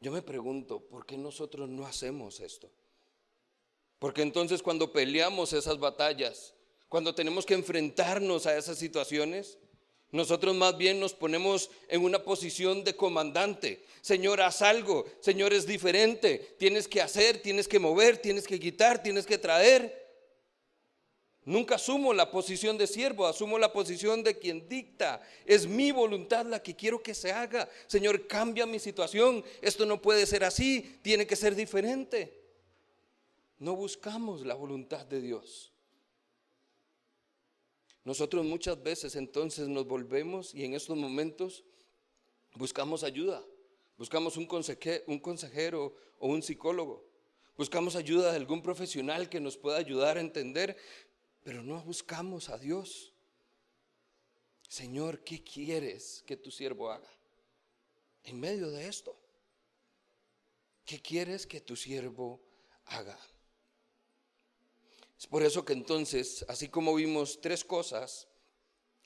[0.01, 2.71] Yo me pregunto, ¿por qué nosotros no hacemos esto?
[3.99, 6.55] Porque entonces cuando peleamos esas batallas,
[6.89, 9.59] cuando tenemos que enfrentarnos a esas situaciones,
[10.13, 13.85] nosotros más bien nos ponemos en una posición de comandante.
[14.01, 15.05] Señor, haz algo.
[15.21, 16.57] Señor, es diferente.
[16.59, 20.07] Tienes que hacer, tienes que mover, tienes que quitar, tienes que traer.
[21.45, 25.23] Nunca asumo la posición de siervo, asumo la posición de quien dicta.
[25.45, 27.69] Es mi voluntad la que quiero que se haga.
[27.87, 29.45] Señor, cambia mi situación.
[29.61, 32.43] Esto no puede ser así, tiene que ser diferente.
[33.59, 35.73] No buscamos la voluntad de Dios.
[38.07, 41.65] Nosotros muchas veces entonces nos volvemos y en estos momentos
[42.55, 43.45] buscamos ayuda.
[43.99, 47.05] Buscamos un, consejero o un psicólogo.
[47.57, 50.77] Buscamos ayuda de algún profesional que nos pueda ayudar a entender,
[51.43, 53.13] pero no buscamos a Dios.
[54.69, 57.11] Señor, ¿qué quieres que tu siervo haga?
[58.23, 59.17] En medio de esto,
[60.85, 62.41] ¿qué quieres que tu siervo
[62.85, 63.19] haga?
[65.19, 68.29] Es por eso que entonces, así como vimos tres cosas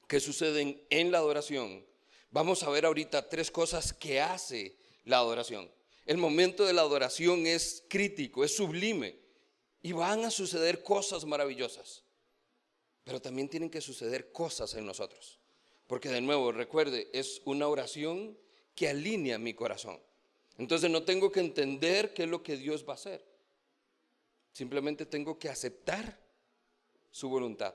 [0.08, 1.86] que suceden en la adoración,
[2.30, 5.70] vamos a ver ahorita tres cosas que hace la adoración.
[6.06, 9.20] El momento de la adoración es crítico, es sublime
[9.82, 12.02] y van a suceder cosas maravillosas.
[13.04, 15.38] Pero también tienen que suceder cosas en nosotros.
[15.86, 18.36] Porque de nuevo, recuerde, es una oración
[18.74, 20.00] que alinea mi corazón.
[20.58, 23.29] Entonces no tengo que entender qué es lo que Dios va a hacer.
[24.52, 26.18] Simplemente tengo que aceptar
[27.10, 27.74] su voluntad.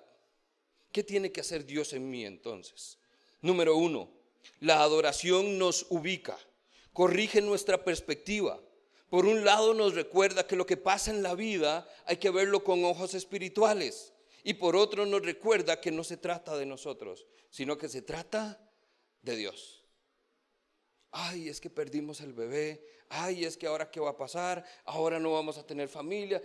[0.91, 2.97] ¿Qué tiene que hacer Dios en mí entonces?
[3.41, 4.09] Número uno,
[4.59, 6.37] la adoración nos ubica,
[6.93, 8.61] corrige nuestra perspectiva.
[9.09, 12.63] Por un lado nos recuerda que lo que pasa en la vida hay que verlo
[12.63, 14.13] con ojos espirituales.
[14.43, 18.71] Y por otro nos recuerda que no se trata de nosotros, sino que se trata
[19.21, 19.84] de Dios.
[21.17, 25.19] Ay, es que perdimos el bebé ay, es que ahora qué va a pasar, ahora
[25.19, 26.41] no vamos a tener familia.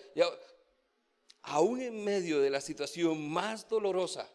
[1.43, 4.31] aún en medio de la situación más dolorosa,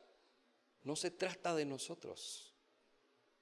[0.83, 2.53] no se trata de nosotros,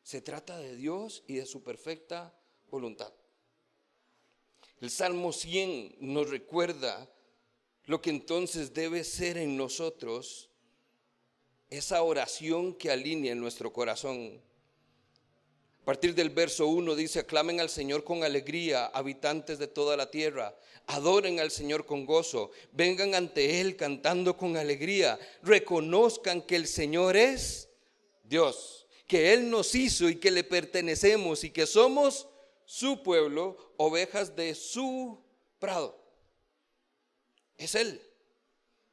[0.01, 2.37] se trata de Dios y de su perfecta
[2.69, 3.13] voluntad.
[4.79, 7.09] El Salmo 100 nos recuerda
[7.85, 10.49] lo que entonces debe ser en nosotros
[11.69, 14.41] esa oración que alinea en nuestro corazón
[15.83, 20.09] a partir del verso 1 dice, aclamen al Señor con alegría, habitantes de toda la
[20.09, 26.67] tierra, adoren al Señor con gozo, vengan ante Él cantando con alegría, reconozcan que el
[26.67, 27.67] Señor es
[28.23, 32.29] Dios, que Él nos hizo y que le pertenecemos y que somos
[32.63, 35.21] su pueblo, ovejas de su
[35.59, 36.01] prado.
[37.57, 38.01] Es Él.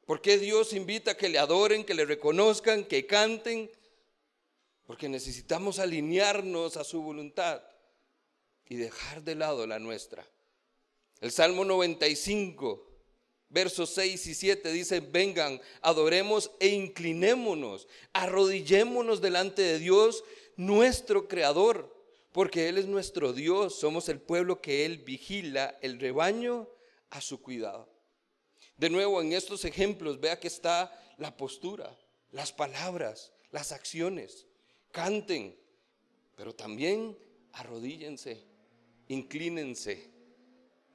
[0.07, 3.71] Porque Dios invita a que le adoren, que le reconozcan, que canten?
[4.91, 7.63] Porque necesitamos alinearnos a su voluntad
[8.69, 10.27] y dejar de lado la nuestra.
[11.21, 12.91] El Salmo 95,
[13.51, 20.25] versos 6 y 7 dice, vengan, adoremos e inclinémonos, arrodillémonos delante de Dios,
[20.57, 21.97] nuestro Creador,
[22.33, 26.69] porque Él es nuestro Dios, somos el pueblo que Él vigila, el rebaño
[27.11, 27.89] a su cuidado.
[28.77, 31.97] De nuevo, en estos ejemplos, vea que está la postura,
[32.33, 34.49] las palabras, las acciones
[34.93, 35.57] canten,
[36.37, 37.17] pero también
[37.53, 38.45] arrodíllense,
[39.09, 40.11] inclínense,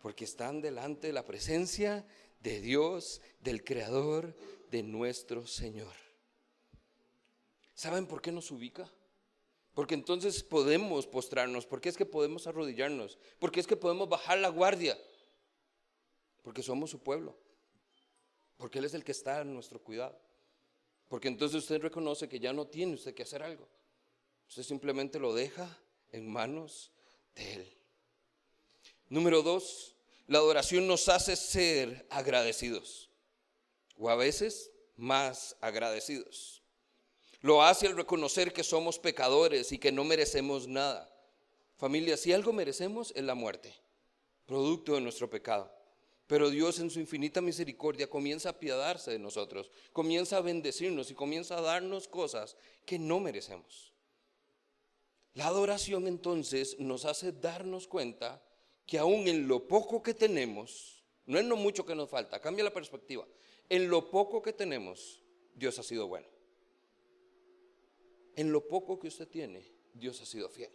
[0.02, 2.06] porque están delante de la presencia
[2.40, 4.36] de Dios, del Creador,
[4.70, 5.94] de nuestro Señor.
[7.74, 8.90] ¿Saben por qué nos ubica?
[9.74, 14.50] Porque entonces podemos postrarnos, porque es que podemos arrodillarnos, porque es que podemos bajar la
[14.50, 14.98] guardia,
[16.42, 17.36] porque somos su pueblo,
[18.58, 20.18] porque Él es el que está en nuestro cuidado,
[21.10, 23.68] porque entonces usted reconoce que ya no tiene usted que hacer algo,
[24.48, 25.78] Usted simplemente lo deja
[26.12, 26.92] en manos
[27.36, 27.78] de Él.
[29.10, 29.96] Número dos,
[30.28, 33.10] la adoración nos hace ser agradecidos
[33.98, 36.62] o a veces más agradecidos.
[37.42, 41.12] Lo hace al reconocer que somos pecadores y que no merecemos nada.
[41.76, 43.76] Familia, si algo merecemos es la muerte,
[44.46, 45.72] producto de nuestro pecado.
[46.28, 51.14] Pero Dios en su infinita misericordia comienza a apiadarse de nosotros, comienza a bendecirnos y
[51.14, 53.95] comienza a darnos cosas que no merecemos.
[55.36, 58.42] La adoración entonces nos hace darnos cuenta
[58.86, 62.64] que aún en lo poco que tenemos, no en lo mucho que nos falta, cambia
[62.64, 63.28] la perspectiva,
[63.68, 65.22] en lo poco que tenemos,
[65.54, 66.28] Dios ha sido bueno.
[68.38, 70.72] En lo poco que usted tiene, Dios ha sido fiel.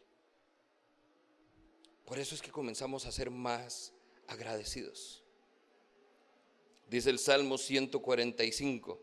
[2.05, 3.95] Por eso es que comenzamos a ser más
[4.27, 5.23] agradecidos.
[6.89, 9.03] Dice el Salmo 145,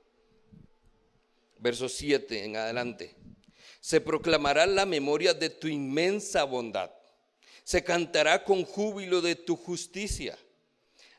[1.57, 3.15] verso 7 en adelante.
[3.87, 6.91] Se proclamará la memoria de tu inmensa bondad.
[7.63, 10.37] Se cantará con júbilo de tu justicia.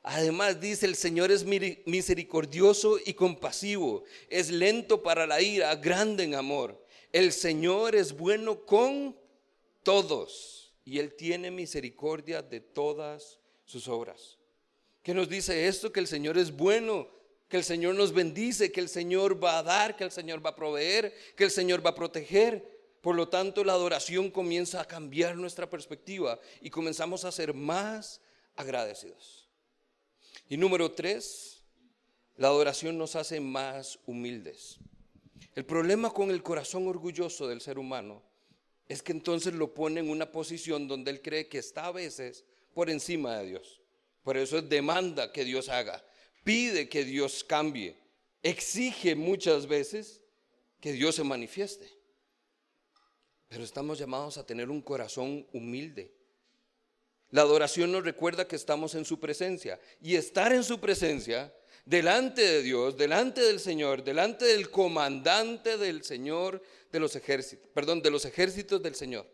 [0.03, 6.35] Además dice, el Señor es misericordioso y compasivo, es lento para la ira, grande en
[6.35, 6.85] amor.
[7.11, 9.17] El Señor es bueno con
[9.83, 14.37] todos y Él tiene misericordia de todas sus obras.
[15.03, 15.91] ¿Qué nos dice esto?
[15.91, 17.09] Que el Señor es bueno,
[17.49, 20.51] que el Señor nos bendice, que el Señor va a dar, que el Señor va
[20.51, 22.79] a proveer, que el Señor va a proteger.
[23.01, 28.21] Por lo tanto, la adoración comienza a cambiar nuestra perspectiva y comenzamos a ser más
[28.57, 29.49] agradecidos.
[30.49, 31.63] Y número tres,
[32.37, 34.79] la adoración nos hace más humildes.
[35.55, 38.23] El problema con el corazón orgulloso del ser humano
[38.89, 42.45] es que entonces lo pone en una posición donde él cree que está a veces
[42.75, 43.81] por encima de Dios.
[44.23, 46.05] Por eso es demanda que Dios haga,
[46.45, 47.97] pide que Dios cambie,
[48.43, 50.23] exige muchas veces
[50.81, 51.89] que Dios se manifieste.
[53.49, 56.13] Pero estamos llamados a tener un corazón humilde.
[57.31, 61.53] La adoración nos recuerda que estamos en su presencia y estar en su presencia
[61.85, 68.03] delante de Dios, delante del Señor, delante del comandante del Señor de los ejércitos, perdón,
[68.03, 69.27] de los ejércitos del Señor,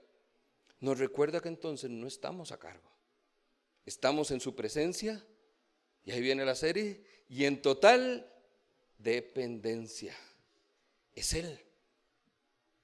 [0.80, 2.90] nos recuerda que entonces no estamos a cargo.
[3.86, 5.24] Estamos en su presencia,
[6.04, 8.30] y ahí viene la serie, y en total
[8.98, 10.16] dependencia.
[11.14, 11.60] Es Él.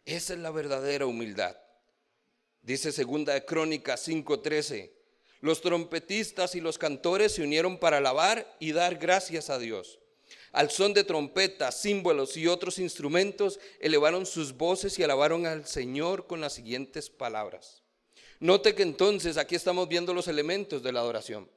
[0.04, 1.56] Esa es la verdadera humildad.
[2.62, 4.92] Dice segunda de Crónicas 5:13.
[5.40, 9.98] Los trompetistas y los cantores se unieron para alabar y dar gracias a Dios.
[10.52, 16.26] Al son de trompetas, símbolos y otros instrumentos, elevaron sus voces y alabaron al Señor
[16.26, 17.82] con las siguientes palabras.
[18.38, 21.48] Note que entonces aquí estamos viendo los elementos de la adoración.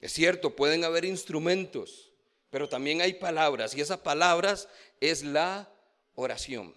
[0.00, 2.12] Es cierto, pueden haber instrumentos,
[2.50, 4.68] pero también hay palabras y esas palabras
[5.00, 5.70] es la
[6.14, 6.74] oración.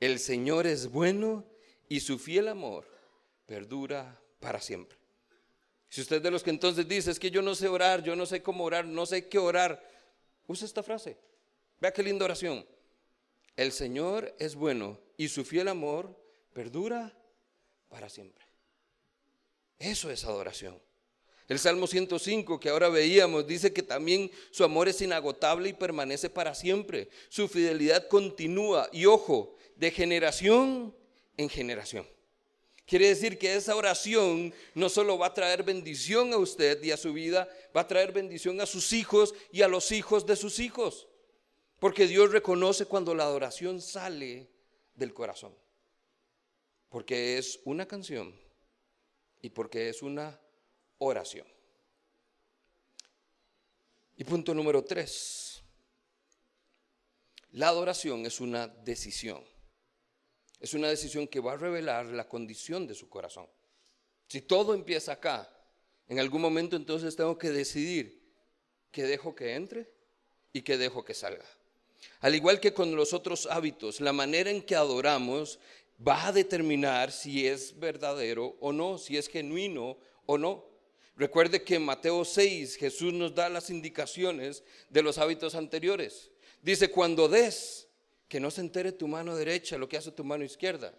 [0.00, 1.44] El Señor es bueno
[1.88, 2.86] y su fiel amor
[3.46, 4.96] perdura para siempre.
[5.88, 8.26] Si usted de los que entonces dice, es que yo no sé orar, yo no
[8.26, 9.82] sé cómo orar, no sé qué orar,
[10.46, 11.16] use esta frase.
[11.80, 12.66] Vea qué linda oración.
[13.56, 16.14] El Señor es bueno y su fiel amor
[16.52, 17.16] perdura
[17.88, 18.44] para siempre.
[19.78, 20.78] Eso es adoración.
[21.48, 26.28] El Salmo 105 que ahora veíamos dice que también su amor es inagotable y permanece
[26.28, 27.08] para siempre.
[27.30, 30.94] Su fidelidad continúa y ojo, de generación
[31.38, 32.06] en generación.
[32.84, 36.96] Quiere decir que esa oración no solo va a traer bendición a usted y a
[36.96, 40.58] su vida, va a traer bendición a sus hijos y a los hijos de sus
[40.58, 41.06] hijos.
[41.78, 44.48] Porque Dios reconoce cuando la adoración sale
[44.94, 45.54] del corazón.
[46.88, 48.34] Porque es una canción
[49.40, 50.40] y porque es una
[50.98, 51.46] oración.
[54.16, 55.62] Y punto número tres.
[57.52, 59.42] La adoración es una decisión.
[60.60, 63.46] Es una decisión que va a revelar la condición de su corazón.
[64.26, 65.48] Si todo empieza acá,
[66.08, 68.20] en algún momento entonces tengo que decidir
[68.90, 69.90] qué dejo que entre
[70.52, 71.44] y qué dejo que salga.
[72.20, 75.58] Al igual que con los otros hábitos, la manera en que adoramos
[76.06, 80.67] va a determinar si es verdadero o no, si es genuino o no.
[81.18, 86.30] Recuerde que en Mateo 6 Jesús nos da las indicaciones de los hábitos anteriores.
[86.62, 87.88] Dice, cuando des,
[88.28, 90.94] que no se entere tu mano derecha lo que hace tu mano izquierda,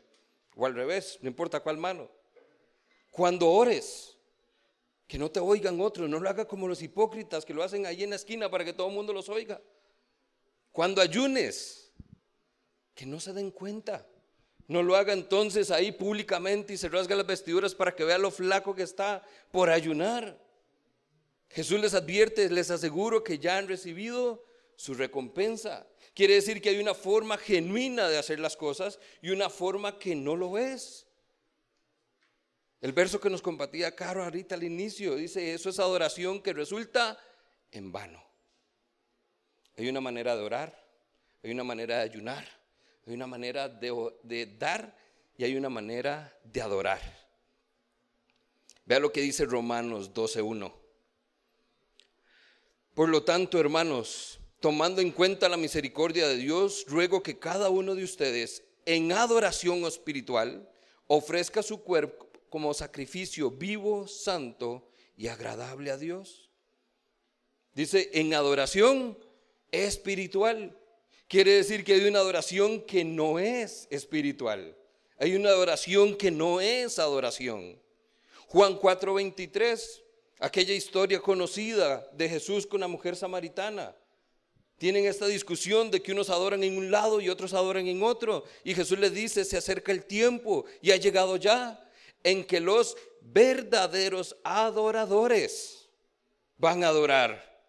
[0.57, 2.11] o al revés, no importa cuál mano.
[3.11, 4.17] Cuando ores,
[5.07, 8.03] que no te oigan otros, no lo haga como los hipócritas que lo hacen ahí
[8.03, 9.61] en la esquina para que todo el mundo los oiga.
[10.73, 11.93] Cuando ayunes,
[12.93, 14.05] que no se den cuenta.
[14.69, 18.29] No lo haga entonces ahí públicamente y se rasga las vestiduras para que vea lo
[18.29, 20.39] flaco que está por ayunar.
[21.49, 24.45] Jesús les advierte, les aseguro que ya han recibido
[24.75, 25.87] su recompensa.
[26.13, 30.15] Quiere decir que hay una forma genuina de hacer las cosas y una forma que
[30.15, 31.07] no lo es.
[32.79, 37.17] El verso que nos compartía Caro ahorita al inicio dice, eso es adoración que resulta
[37.71, 38.23] en vano.
[39.75, 40.87] Hay una manera de orar,
[41.41, 42.58] hay una manera de ayunar,
[43.09, 43.91] hay una manera de,
[44.21, 44.95] de dar
[45.35, 47.01] y hay una manera de adorar.
[48.85, 50.71] Vea lo que dice Romanos 12.1.
[52.93, 57.95] Por lo tanto, hermanos, tomando en cuenta la misericordia de Dios, ruego que cada uno
[57.95, 60.69] de ustedes en adoración espiritual
[61.07, 66.51] ofrezca su cuerpo como sacrificio vivo, santo y agradable a Dios.
[67.73, 69.17] Dice, en adoración
[69.71, 70.78] espiritual.
[71.29, 74.75] Quiere decir que hay una adoración que no es espiritual.
[75.19, 77.79] Hay una adoración que no es adoración.
[78.47, 80.01] Juan 4:23,
[80.39, 83.95] aquella historia conocida de Jesús con la mujer samaritana.
[84.79, 88.45] Tienen esta discusión de que unos adoran en un lado y otros adoran en otro.
[88.63, 91.79] Y Jesús les dice, se acerca el tiempo y ha llegado ya
[92.23, 95.89] en que los verdaderos adoradores
[96.57, 97.61] van a adorar.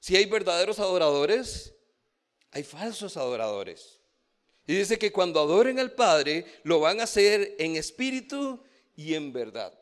[0.00, 1.77] Si hay verdaderos adoradores,
[2.52, 3.98] hay falsos adoradores.
[4.66, 8.62] Y dice que cuando adoren al Padre, lo van a hacer en espíritu
[8.96, 9.72] y en verdad.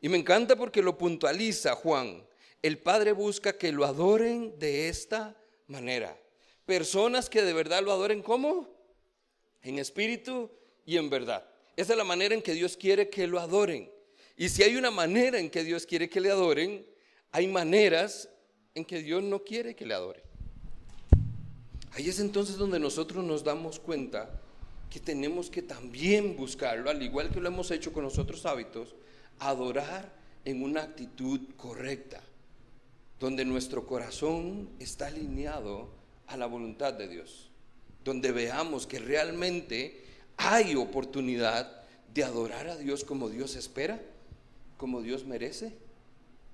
[0.00, 2.24] Y me encanta porque lo puntualiza Juan.
[2.62, 6.16] El Padre busca que lo adoren de esta manera.
[6.64, 8.68] Personas que de verdad lo adoren como?
[9.62, 10.50] En espíritu
[10.84, 11.48] y en verdad.
[11.76, 13.90] Esa es la manera en que Dios quiere que lo adoren.
[14.36, 16.86] Y si hay una manera en que Dios quiere que le adoren,
[17.32, 18.28] hay maneras
[18.74, 20.25] en que Dios no quiere que le adoren.
[21.96, 24.28] Ahí es entonces donde nosotros nos damos cuenta
[24.90, 28.94] que tenemos que también buscarlo, al igual que lo hemos hecho con los otros hábitos,
[29.38, 32.22] adorar en una actitud correcta,
[33.18, 35.88] donde nuestro corazón está alineado
[36.26, 37.48] a la voluntad de Dios,
[38.04, 40.04] donde veamos que realmente
[40.36, 41.80] hay oportunidad
[42.12, 44.02] de adorar a Dios como Dios espera,
[44.76, 45.72] como Dios merece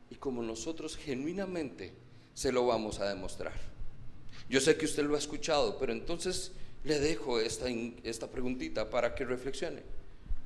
[0.09, 1.93] y como nosotros genuinamente
[2.33, 3.72] se lo vamos a demostrar.
[4.49, 6.53] Yo sé que usted lo ha escuchado, pero entonces
[6.85, 7.67] le dejo esta,
[8.05, 9.83] esta preguntita para que reflexione.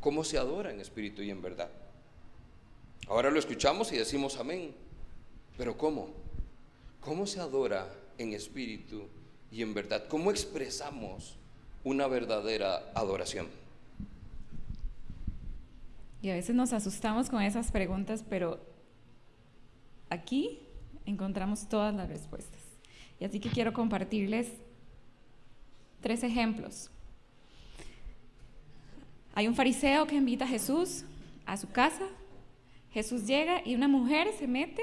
[0.01, 1.71] ¿Cómo se adora en espíritu y en verdad?
[3.09, 4.75] Ahora lo escuchamos y decimos amén.
[5.57, 6.11] Pero ¿cómo?
[7.01, 7.89] ¿Cómo se adora
[8.19, 9.05] en espíritu
[9.51, 10.07] y en verdad?
[10.09, 11.37] ¿Cómo expresamos
[11.85, 13.49] una verdadera adoración?
[16.21, 18.59] Y a veces nos asustamos con esas preguntas, pero
[20.11, 20.61] aquí
[21.05, 22.66] encontramos todas las respuestas.
[23.19, 24.53] Y así que quiero compartirles
[26.01, 26.91] tres ejemplos.
[29.35, 31.05] Hay un fariseo que invita a Jesús
[31.45, 32.07] a su casa.
[32.93, 34.83] Jesús llega y una mujer se mete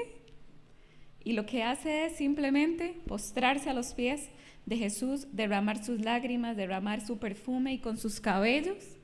[1.24, 4.28] y lo que hace es simplemente postrarse a los pies
[4.66, 8.96] de Jesús, derramar sus lágrimas, derramar su perfume y con sus cabellos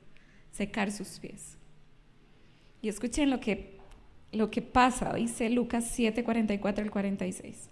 [0.51, 1.57] secar sus pies.
[2.81, 3.77] Y escuchen lo que,
[4.31, 7.70] lo que pasa, dice Lucas 7, 44 al 46.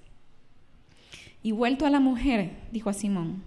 [1.41, 3.43] Y vuelto a la mujer, dijo a Simón,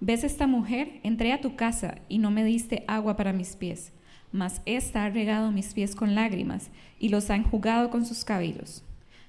[0.00, 1.00] ¿ves esta mujer?
[1.02, 3.92] Entré a tu casa y no me diste agua para mis pies,
[4.30, 8.84] mas ésta ha regado mis pies con lágrimas y los ha enjugado con sus cabellos.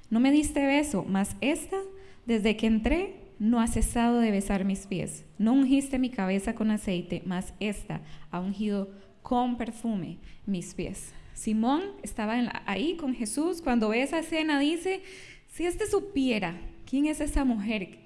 [0.09, 1.77] No me diste beso, mas ésta,
[2.25, 5.25] desde que entré, no ha cesado de besar mis pies.
[5.37, 8.89] No ungiste mi cabeza con aceite, mas ésta ha ungido
[9.23, 11.13] con perfume mis pies.
[11.33, 12.35] Simón estaba
[12.65, 13.61] ahí con Jesús.
[13.61, 15.01] Cuando ve esa escena, dice,
[15.47, 16.55] si éste supiera
[16.89, 17.99] ¿quién es esa mujer?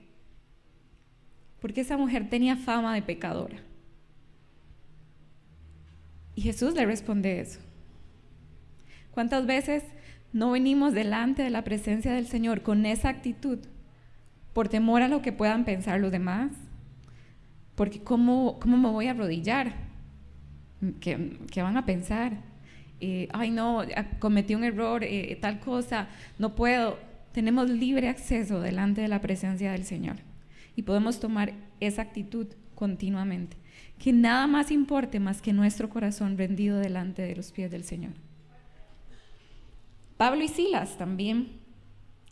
[1.62, 3.58] Porque esa mujer tenía fama de pecadora.
[6.36, 7.60] Y Jesús le responde eso.
[9.12, 9.84] ¿Cuántas veces
[10.34, 13.60] no venimos delante de la presencia del Señor con esa actitud
[14.52, 16.52] por temor a lo que puedan pensar los demás?
[17.76, 19.74] Porque ¿cómo, cómo me voy a arrodillar?
[21.00, 22.34] ¿Qué, van a pensar?
[23.00, 23.84] Eh, ay, no,
[24.20, 29.72] cometí un error, eh, tal cosa, no puedo tenemos libre acceso delante de la presencia
[29.72, 30.18] del Señor
[30.76, 33.58] y podemos tomar esa actitud continuamente.
[34.00, 38.14] Que nada más importe más que nuestro corazón rendido delante de los pies del Señor.
[40.18, 41.64] Pablo y Silas también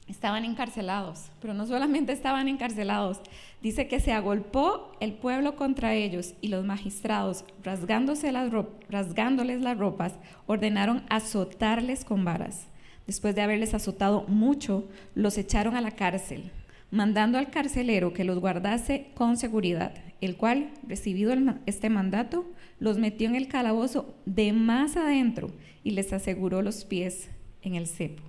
[0.08, 3.22] estaban encarcelados, pero no solamente estaban encarcelados,
[3.62, 8.52] dice que se agolpó el pueblo contra ellos y los magistrados, rasgándose las
[8.90, 12.71] rasgándoles las ropas, ordenaron azotarles con varas.
[13.12, 16.50] Después de haberles azotado mucho, los echaron a la cárcel,
[16.92, 21.34] mandando al carcelero que los guardase con seguridad, el cual, recibido
[21.66, 22.50] este mandato,
[22.80, 25.52] los metió en el calabozo de más adentro
[25.84, 27.30] y les aseguró los pies
[27.62, 28.24] en el cepo.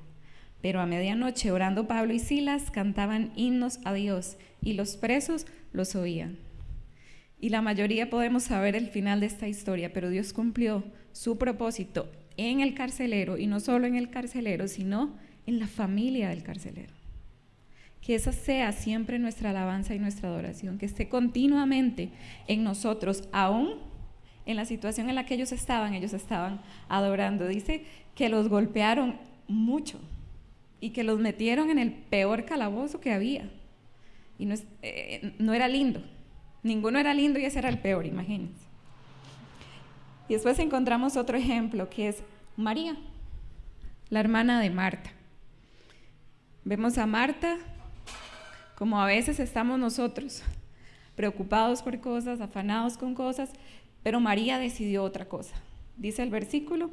[0.61, 5.95] Pero a medianoche, orando Pablo y Silas, cantaban himnos a Dios y los presos los
[5.95, 6.39] oían.
[7.39, 12.11] Y la mayoría podemos saber el final de esta historia, pero Dios cumplió su propósito
[12.37, 15.15] en el carcelero y no solo en el carcelero, sino
[15.47, 16.95] en la familia del carcelero.
[18.01, 22.11] Que esa sea siempre nuestra alabanza y nuestra adoración, que esté continuamente
[22.49, 23.79] en nosotros, aún
[24.45, 27.47] en la situación en la que ellos estaban, ellos estaban adorando.
[27.47, 29.17] Dice que los golpearon
[29.47, 30.01] mucho
[30.81, 33.51] y que los metieron en el peor calabozo que había.
[34.39, 36.03] y no, eh, no era lindo.
[36.65, 38.62] Ninguno era lindo y ese era el peor, imagínense.
[40.29, 42.23] Y después encontramos otro ejemplo que es
[42.57, 42.97] María,
[44.09, 45.11] la hermana de Marta.
[46.65, 47.59] Vemos a Marta
[48.77, 50.43] como a veces estamos nosotros,
[51.15, 53.51] preocupados por cosas, afanados con cosas,
[54.03, 55.55] pero María decidió otra cosa.
[55.97, 56.91] Dice el versículo,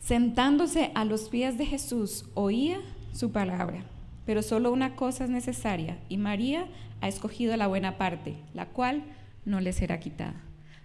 [0.00, 2.78] sentándose a los pies de Jesús, oía
[3.12, 3.84] su palabra,
[4.26, 6.66] pero solo una cosa es necesaria, y María
[7.00, 9.02] ha escogido la buena parte, la cual
[9.44, 10.40] no le será quitada.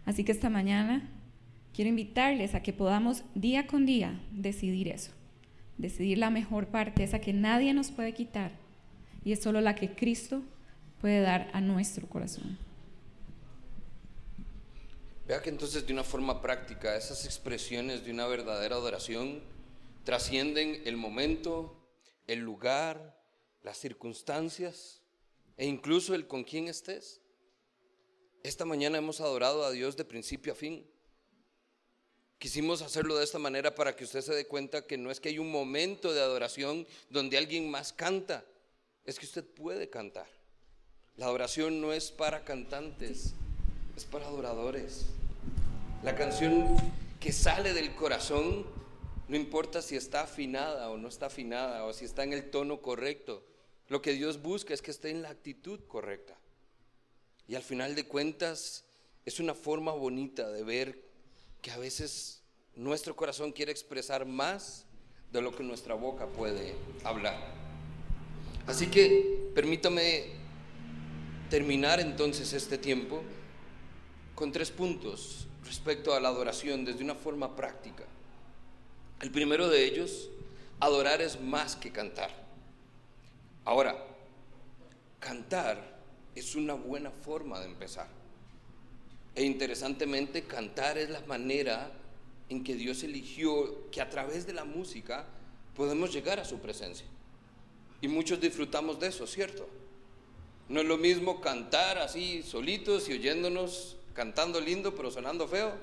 [0.10, 1.07] Así que esta mañana
[1.72, 5.12] quiero invitarles a que podamos día con día decidir eso,
[5.78, 8.53] decidir la mejor parte, esa que nadie nos puede quitar,
[9.24, 10.41] y es solo la que Cristo
[10.99, 12.57] puede dar a nuestro corazón.
[15.28, 19.41] Vea que entonces de una forma práctica esas expresiones de una verdadera adoración
[20.05, 21.88] trascienden el momento,
[22.26, 23.16] el lugar,
[23.62, 25.03] las circunstancias
[25.55, 27.22] e incluso el con quién estés.
[28.42, 30.86] Esta mañana hemos adorado a Dios de principio a fin.
[32.38, 35.28] Quisimos hacerlo de esta manera para que usted se dé cuenta que no es que
[35.28, 38.46] hay un momento de adoración donde alguien más canta,
[39.04, 40.28] es que usted puede cantar.
[41.18, 43.34] La adoración no es para cantantes,
[43.98, 45.08] es para adoradores.
[46.02, 46.78] La canción
[47.20, 48.66] que sale del corazón,
[49.28, 52.82] no importa si está afinada o no está afinada, o si está en el tono
[52.82, 53.44] correcto,
[53.90, 56.39] lo que Dios busca es que esté en la actitud correcta.
[57.50, 58.86] Y al final de cuentas,
[59.26, 61.02] es una forma bonita de ver
[61.64, 62.43] que a veces
[62.76, 64.86] nuestro corazón quiere expresar más
[65.32, 67.36] de lo que nuestra boca puede hablar.
[68.68, 70.26] Así que permítame
[71.50, 73.24] terminar entonces este tiempo
[74.36, 78.04] con tres puntos respecto a la adoración desde una forma práctica.
[79.22, 80.30] El primero de ellos,
[80.80, 82.30] adorar es más que cantar.
[83.66, 84.06] Ahora,
[85.20, 85.99] cantar
[86.36, 88.07] es una buena forma de empezar.
[89.36, 91.91] E interesantemente, cantar es la manera
[92.49, 95.25] en que Dios eligió que a través de la música
[95.75, 97.05] podemos llegar a su presencia.
[98.01, 99.67] Y muchos disfrutamos de eso, ¿cierto?
[100.67, 105.73] No es lo mismo cantar así solitos y oyéndonos cantando lindo pero sonando feo,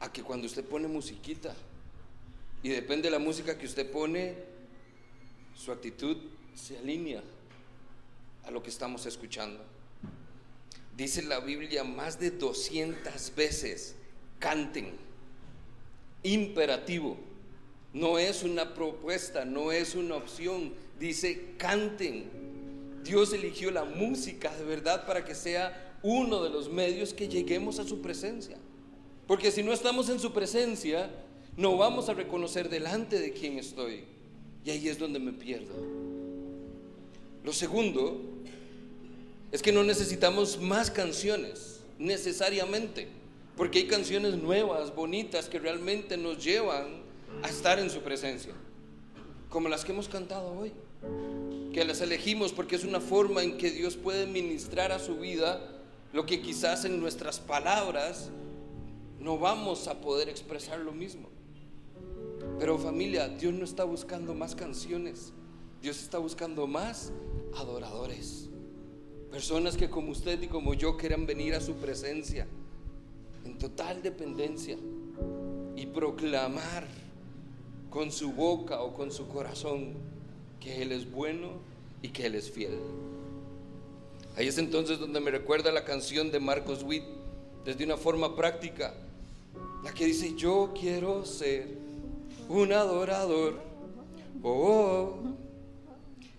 [0.00, 1.54] a que cuando usted pone musiquita
[2.62, 4.36] y depende de la música que usted pone,
[5.56, 6.16] su actitud
[6.54, 7.22] se alinea
[8.48, 9.60] a lo que estamos escuchando.
[10.96, 13.94] Dice la Biblia más de 200 veces,
[14.38, 14.96] canten,
[16.22, 17.16] imperativo.
[17.92, 20.72] No es una propuesta, no es una opción.
[20.98, 22.30] Dice, canten.
[23.04, 27.78] Dios eligió la música de verdad para que sea uno de los medios que lleguemos
[27.78, 28.56] a su presencia.
[29.26, 31.10] Porque si no estamos en su presencia,
[31.56, 34.04] no vamos a reconocer delante de quién estoy.
[34.64, 35.74] Y ahí es donde me pierdo.
[37.44, 38.37] Lo segundo
[39.50, 43.08] es que no necesitamos más canciones, necesariamente.
[43.56, 47.02] Porque hay canciones nuevas, bonitas, que realmente nos llevan
[47.42, 48.52] a estar en su presencia.
[49.48, 50.72] Como las que hemos cantado hoy.
[51.72, 55.60] Que las elegimos porque es una forma en que Dios puede ministrar a su vida
[56.12, 58.30] lo que quizás en nuestras palabras
[59.18, 61.28] no vamos a poder expresar lo mismo.
[62.58, 65.32] Pero familia, Dios no está buscando más canciones,
[65.82, 67.12] Dios está buscando más
[67.56, 68.48] adoradores.
[69.30, 72.46] Personas que como usted y como yo quieran venir a su presencia
[73.44, 74.76] en total dependencia
[75.76, 76.86] y proclamar
[77.90, 79.94] con su boca o con su corazón
[80.60, 81.52] que Él es bueno
[82.02, 82.78] y que Él es fiel.
[84.36, 87.04] Ahí es entonces donde me recuerda la canción de Marcos Witt,
[87.64, 88.94] desde una forma práctica,
[89.82, 91.66] la que dice, yo quiero ser
[92.48, 93.60] un adorador.
[94.42, 95.14] Oh,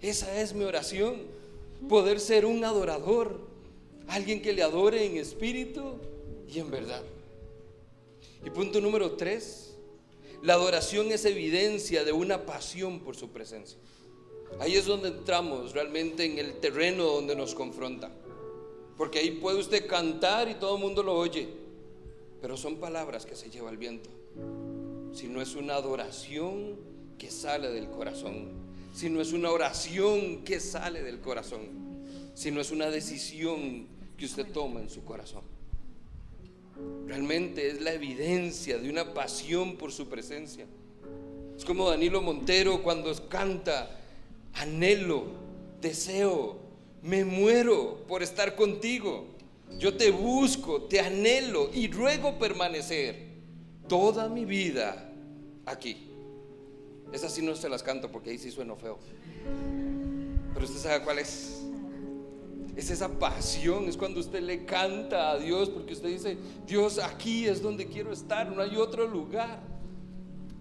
[0.02, 1.18] esa es mi oración,
[1.88, 3.40] poder ser un adorador,
[4.08, 5.96] alguien que le adore en espíritu
[6.48, 7.04] y en verdad.
[8.46, 9.76] Y punto número tres,
[10.42, 13.78] la adoración es evidencia de una pasión por su presencia.
[14.60, 18.12] Ahí es donde entramos realmente en el terreno donde nos confronta.
[18.98, 21.48] Porque ahí puede usted cantar y todo el mundo lo oye.
[22.42, 24.10] Pero son palabras que se lleva el viento.
[25.14, 26.78] Si no es una adoración
[27.18, 28.59] que sale del corazón.
[29.00, 31.62] Si no es una oración que sale del corazón.
[32.34, 33.88] Si no es una decisión
[34.18, 35.44] que usted toma en su corazón.
[37.08, 40.66] Realmente es la evidencia de una pasión por su presencia.
[41.56, 43.90] Es como Danilo Montero cuando canta
[44.56, 45.28] anhelo,
[45.80, 46.58] deseo,
[47.02, 49.28] me muero por estar contigo.
[49.78, 53.16] Yo te busco, te anhelo y ruego permanecer
[53.88, 55.10] toda mi vida
[55.66, 56.09] aquí.
[57.12, 59.00] Esas sí no se las canto porque ahí sí sueno feo.
[60.54, 61.62] Pero usted sabe cuál es.
[62.76, 67.46] Es esa pasión, es cuando usted le canta a Dios porque usted dice, Dios, aquí
[67.46, 69.60] es donde quiero estar, no hay otro lugar.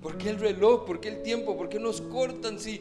[0.02, 0.84] ¿Por qué el reloj?
[0.84, 1.56] ¿Por qué el tiempo?
[1.56, 2.80] ¿Por qué nos cortan si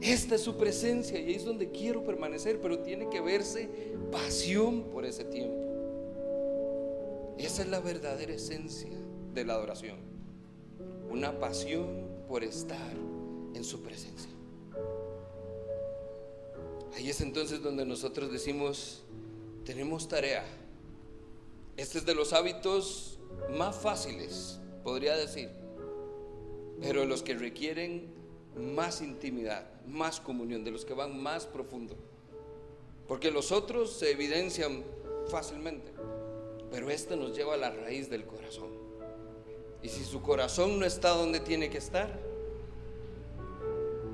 [0.00, 2.60] esta es su presencia y ahí es donde quiero permanecer?
[2.60, 3.68] Pero tiene que verse
[4.10, 5.56] pasión por ese tiempo.
[7.38, 8.90] Esa es la verdadera esencia
[9.34, 9.96] de la adoración.
[11.10, 12.01] Una pasión
[12.32, 12.94] por estar
[13.52, 14.30] en su presencia.
[16.94, 19.02] Ahí es entonces donde nosotros decimos,
[19.66, 20.42] tenemos tarea.
[21.76, 23.18] Este es de los hábitos
[23.50, 25.50] más fáciles, podría decir,
[26.80, 28.14] pero los que requieren
[28.56, 31.96] más intimidad, más comunión, de los que van más profundo.
[33.08, 34.82] Porque los otros se evidencian
[35.28, 35.92] fácilmente,
[36.70, 38.71] pero este nos lleva a la raíz del corazón.
[39.82, 42.08] Y si su corazón no está donde tiene que estar,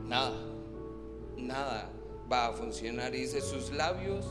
[0.07, 0.39] nada,
[1.37, 1.91] nada
[2.31, 3.15] va a funcionar.
[3.15, 4.25] Y dice, sus labios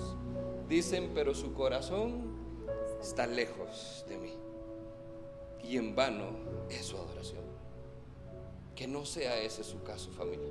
[0.68, 2.36] dicen, pero su corazón
[3.00, 4.34] está lejos de mí.
[5.64, 6.32] Y en vano
[6.70, 7.46] es su adoración.
[8.76, 10.50] Que no sea ese su caso, familia.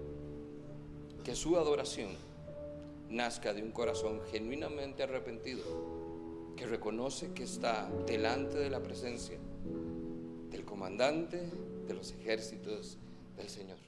[1.24, 2.10] Que su adoración
[3.08, 5.64] nazca de un corazón genuinamente arrepentido,
[6.56, 9.38] que reconoce que está delante de la presencia
[10.76, 11.38] comandante
[11.88, 12.98] de los ejércitos
[13.38, 13.85] del Señor.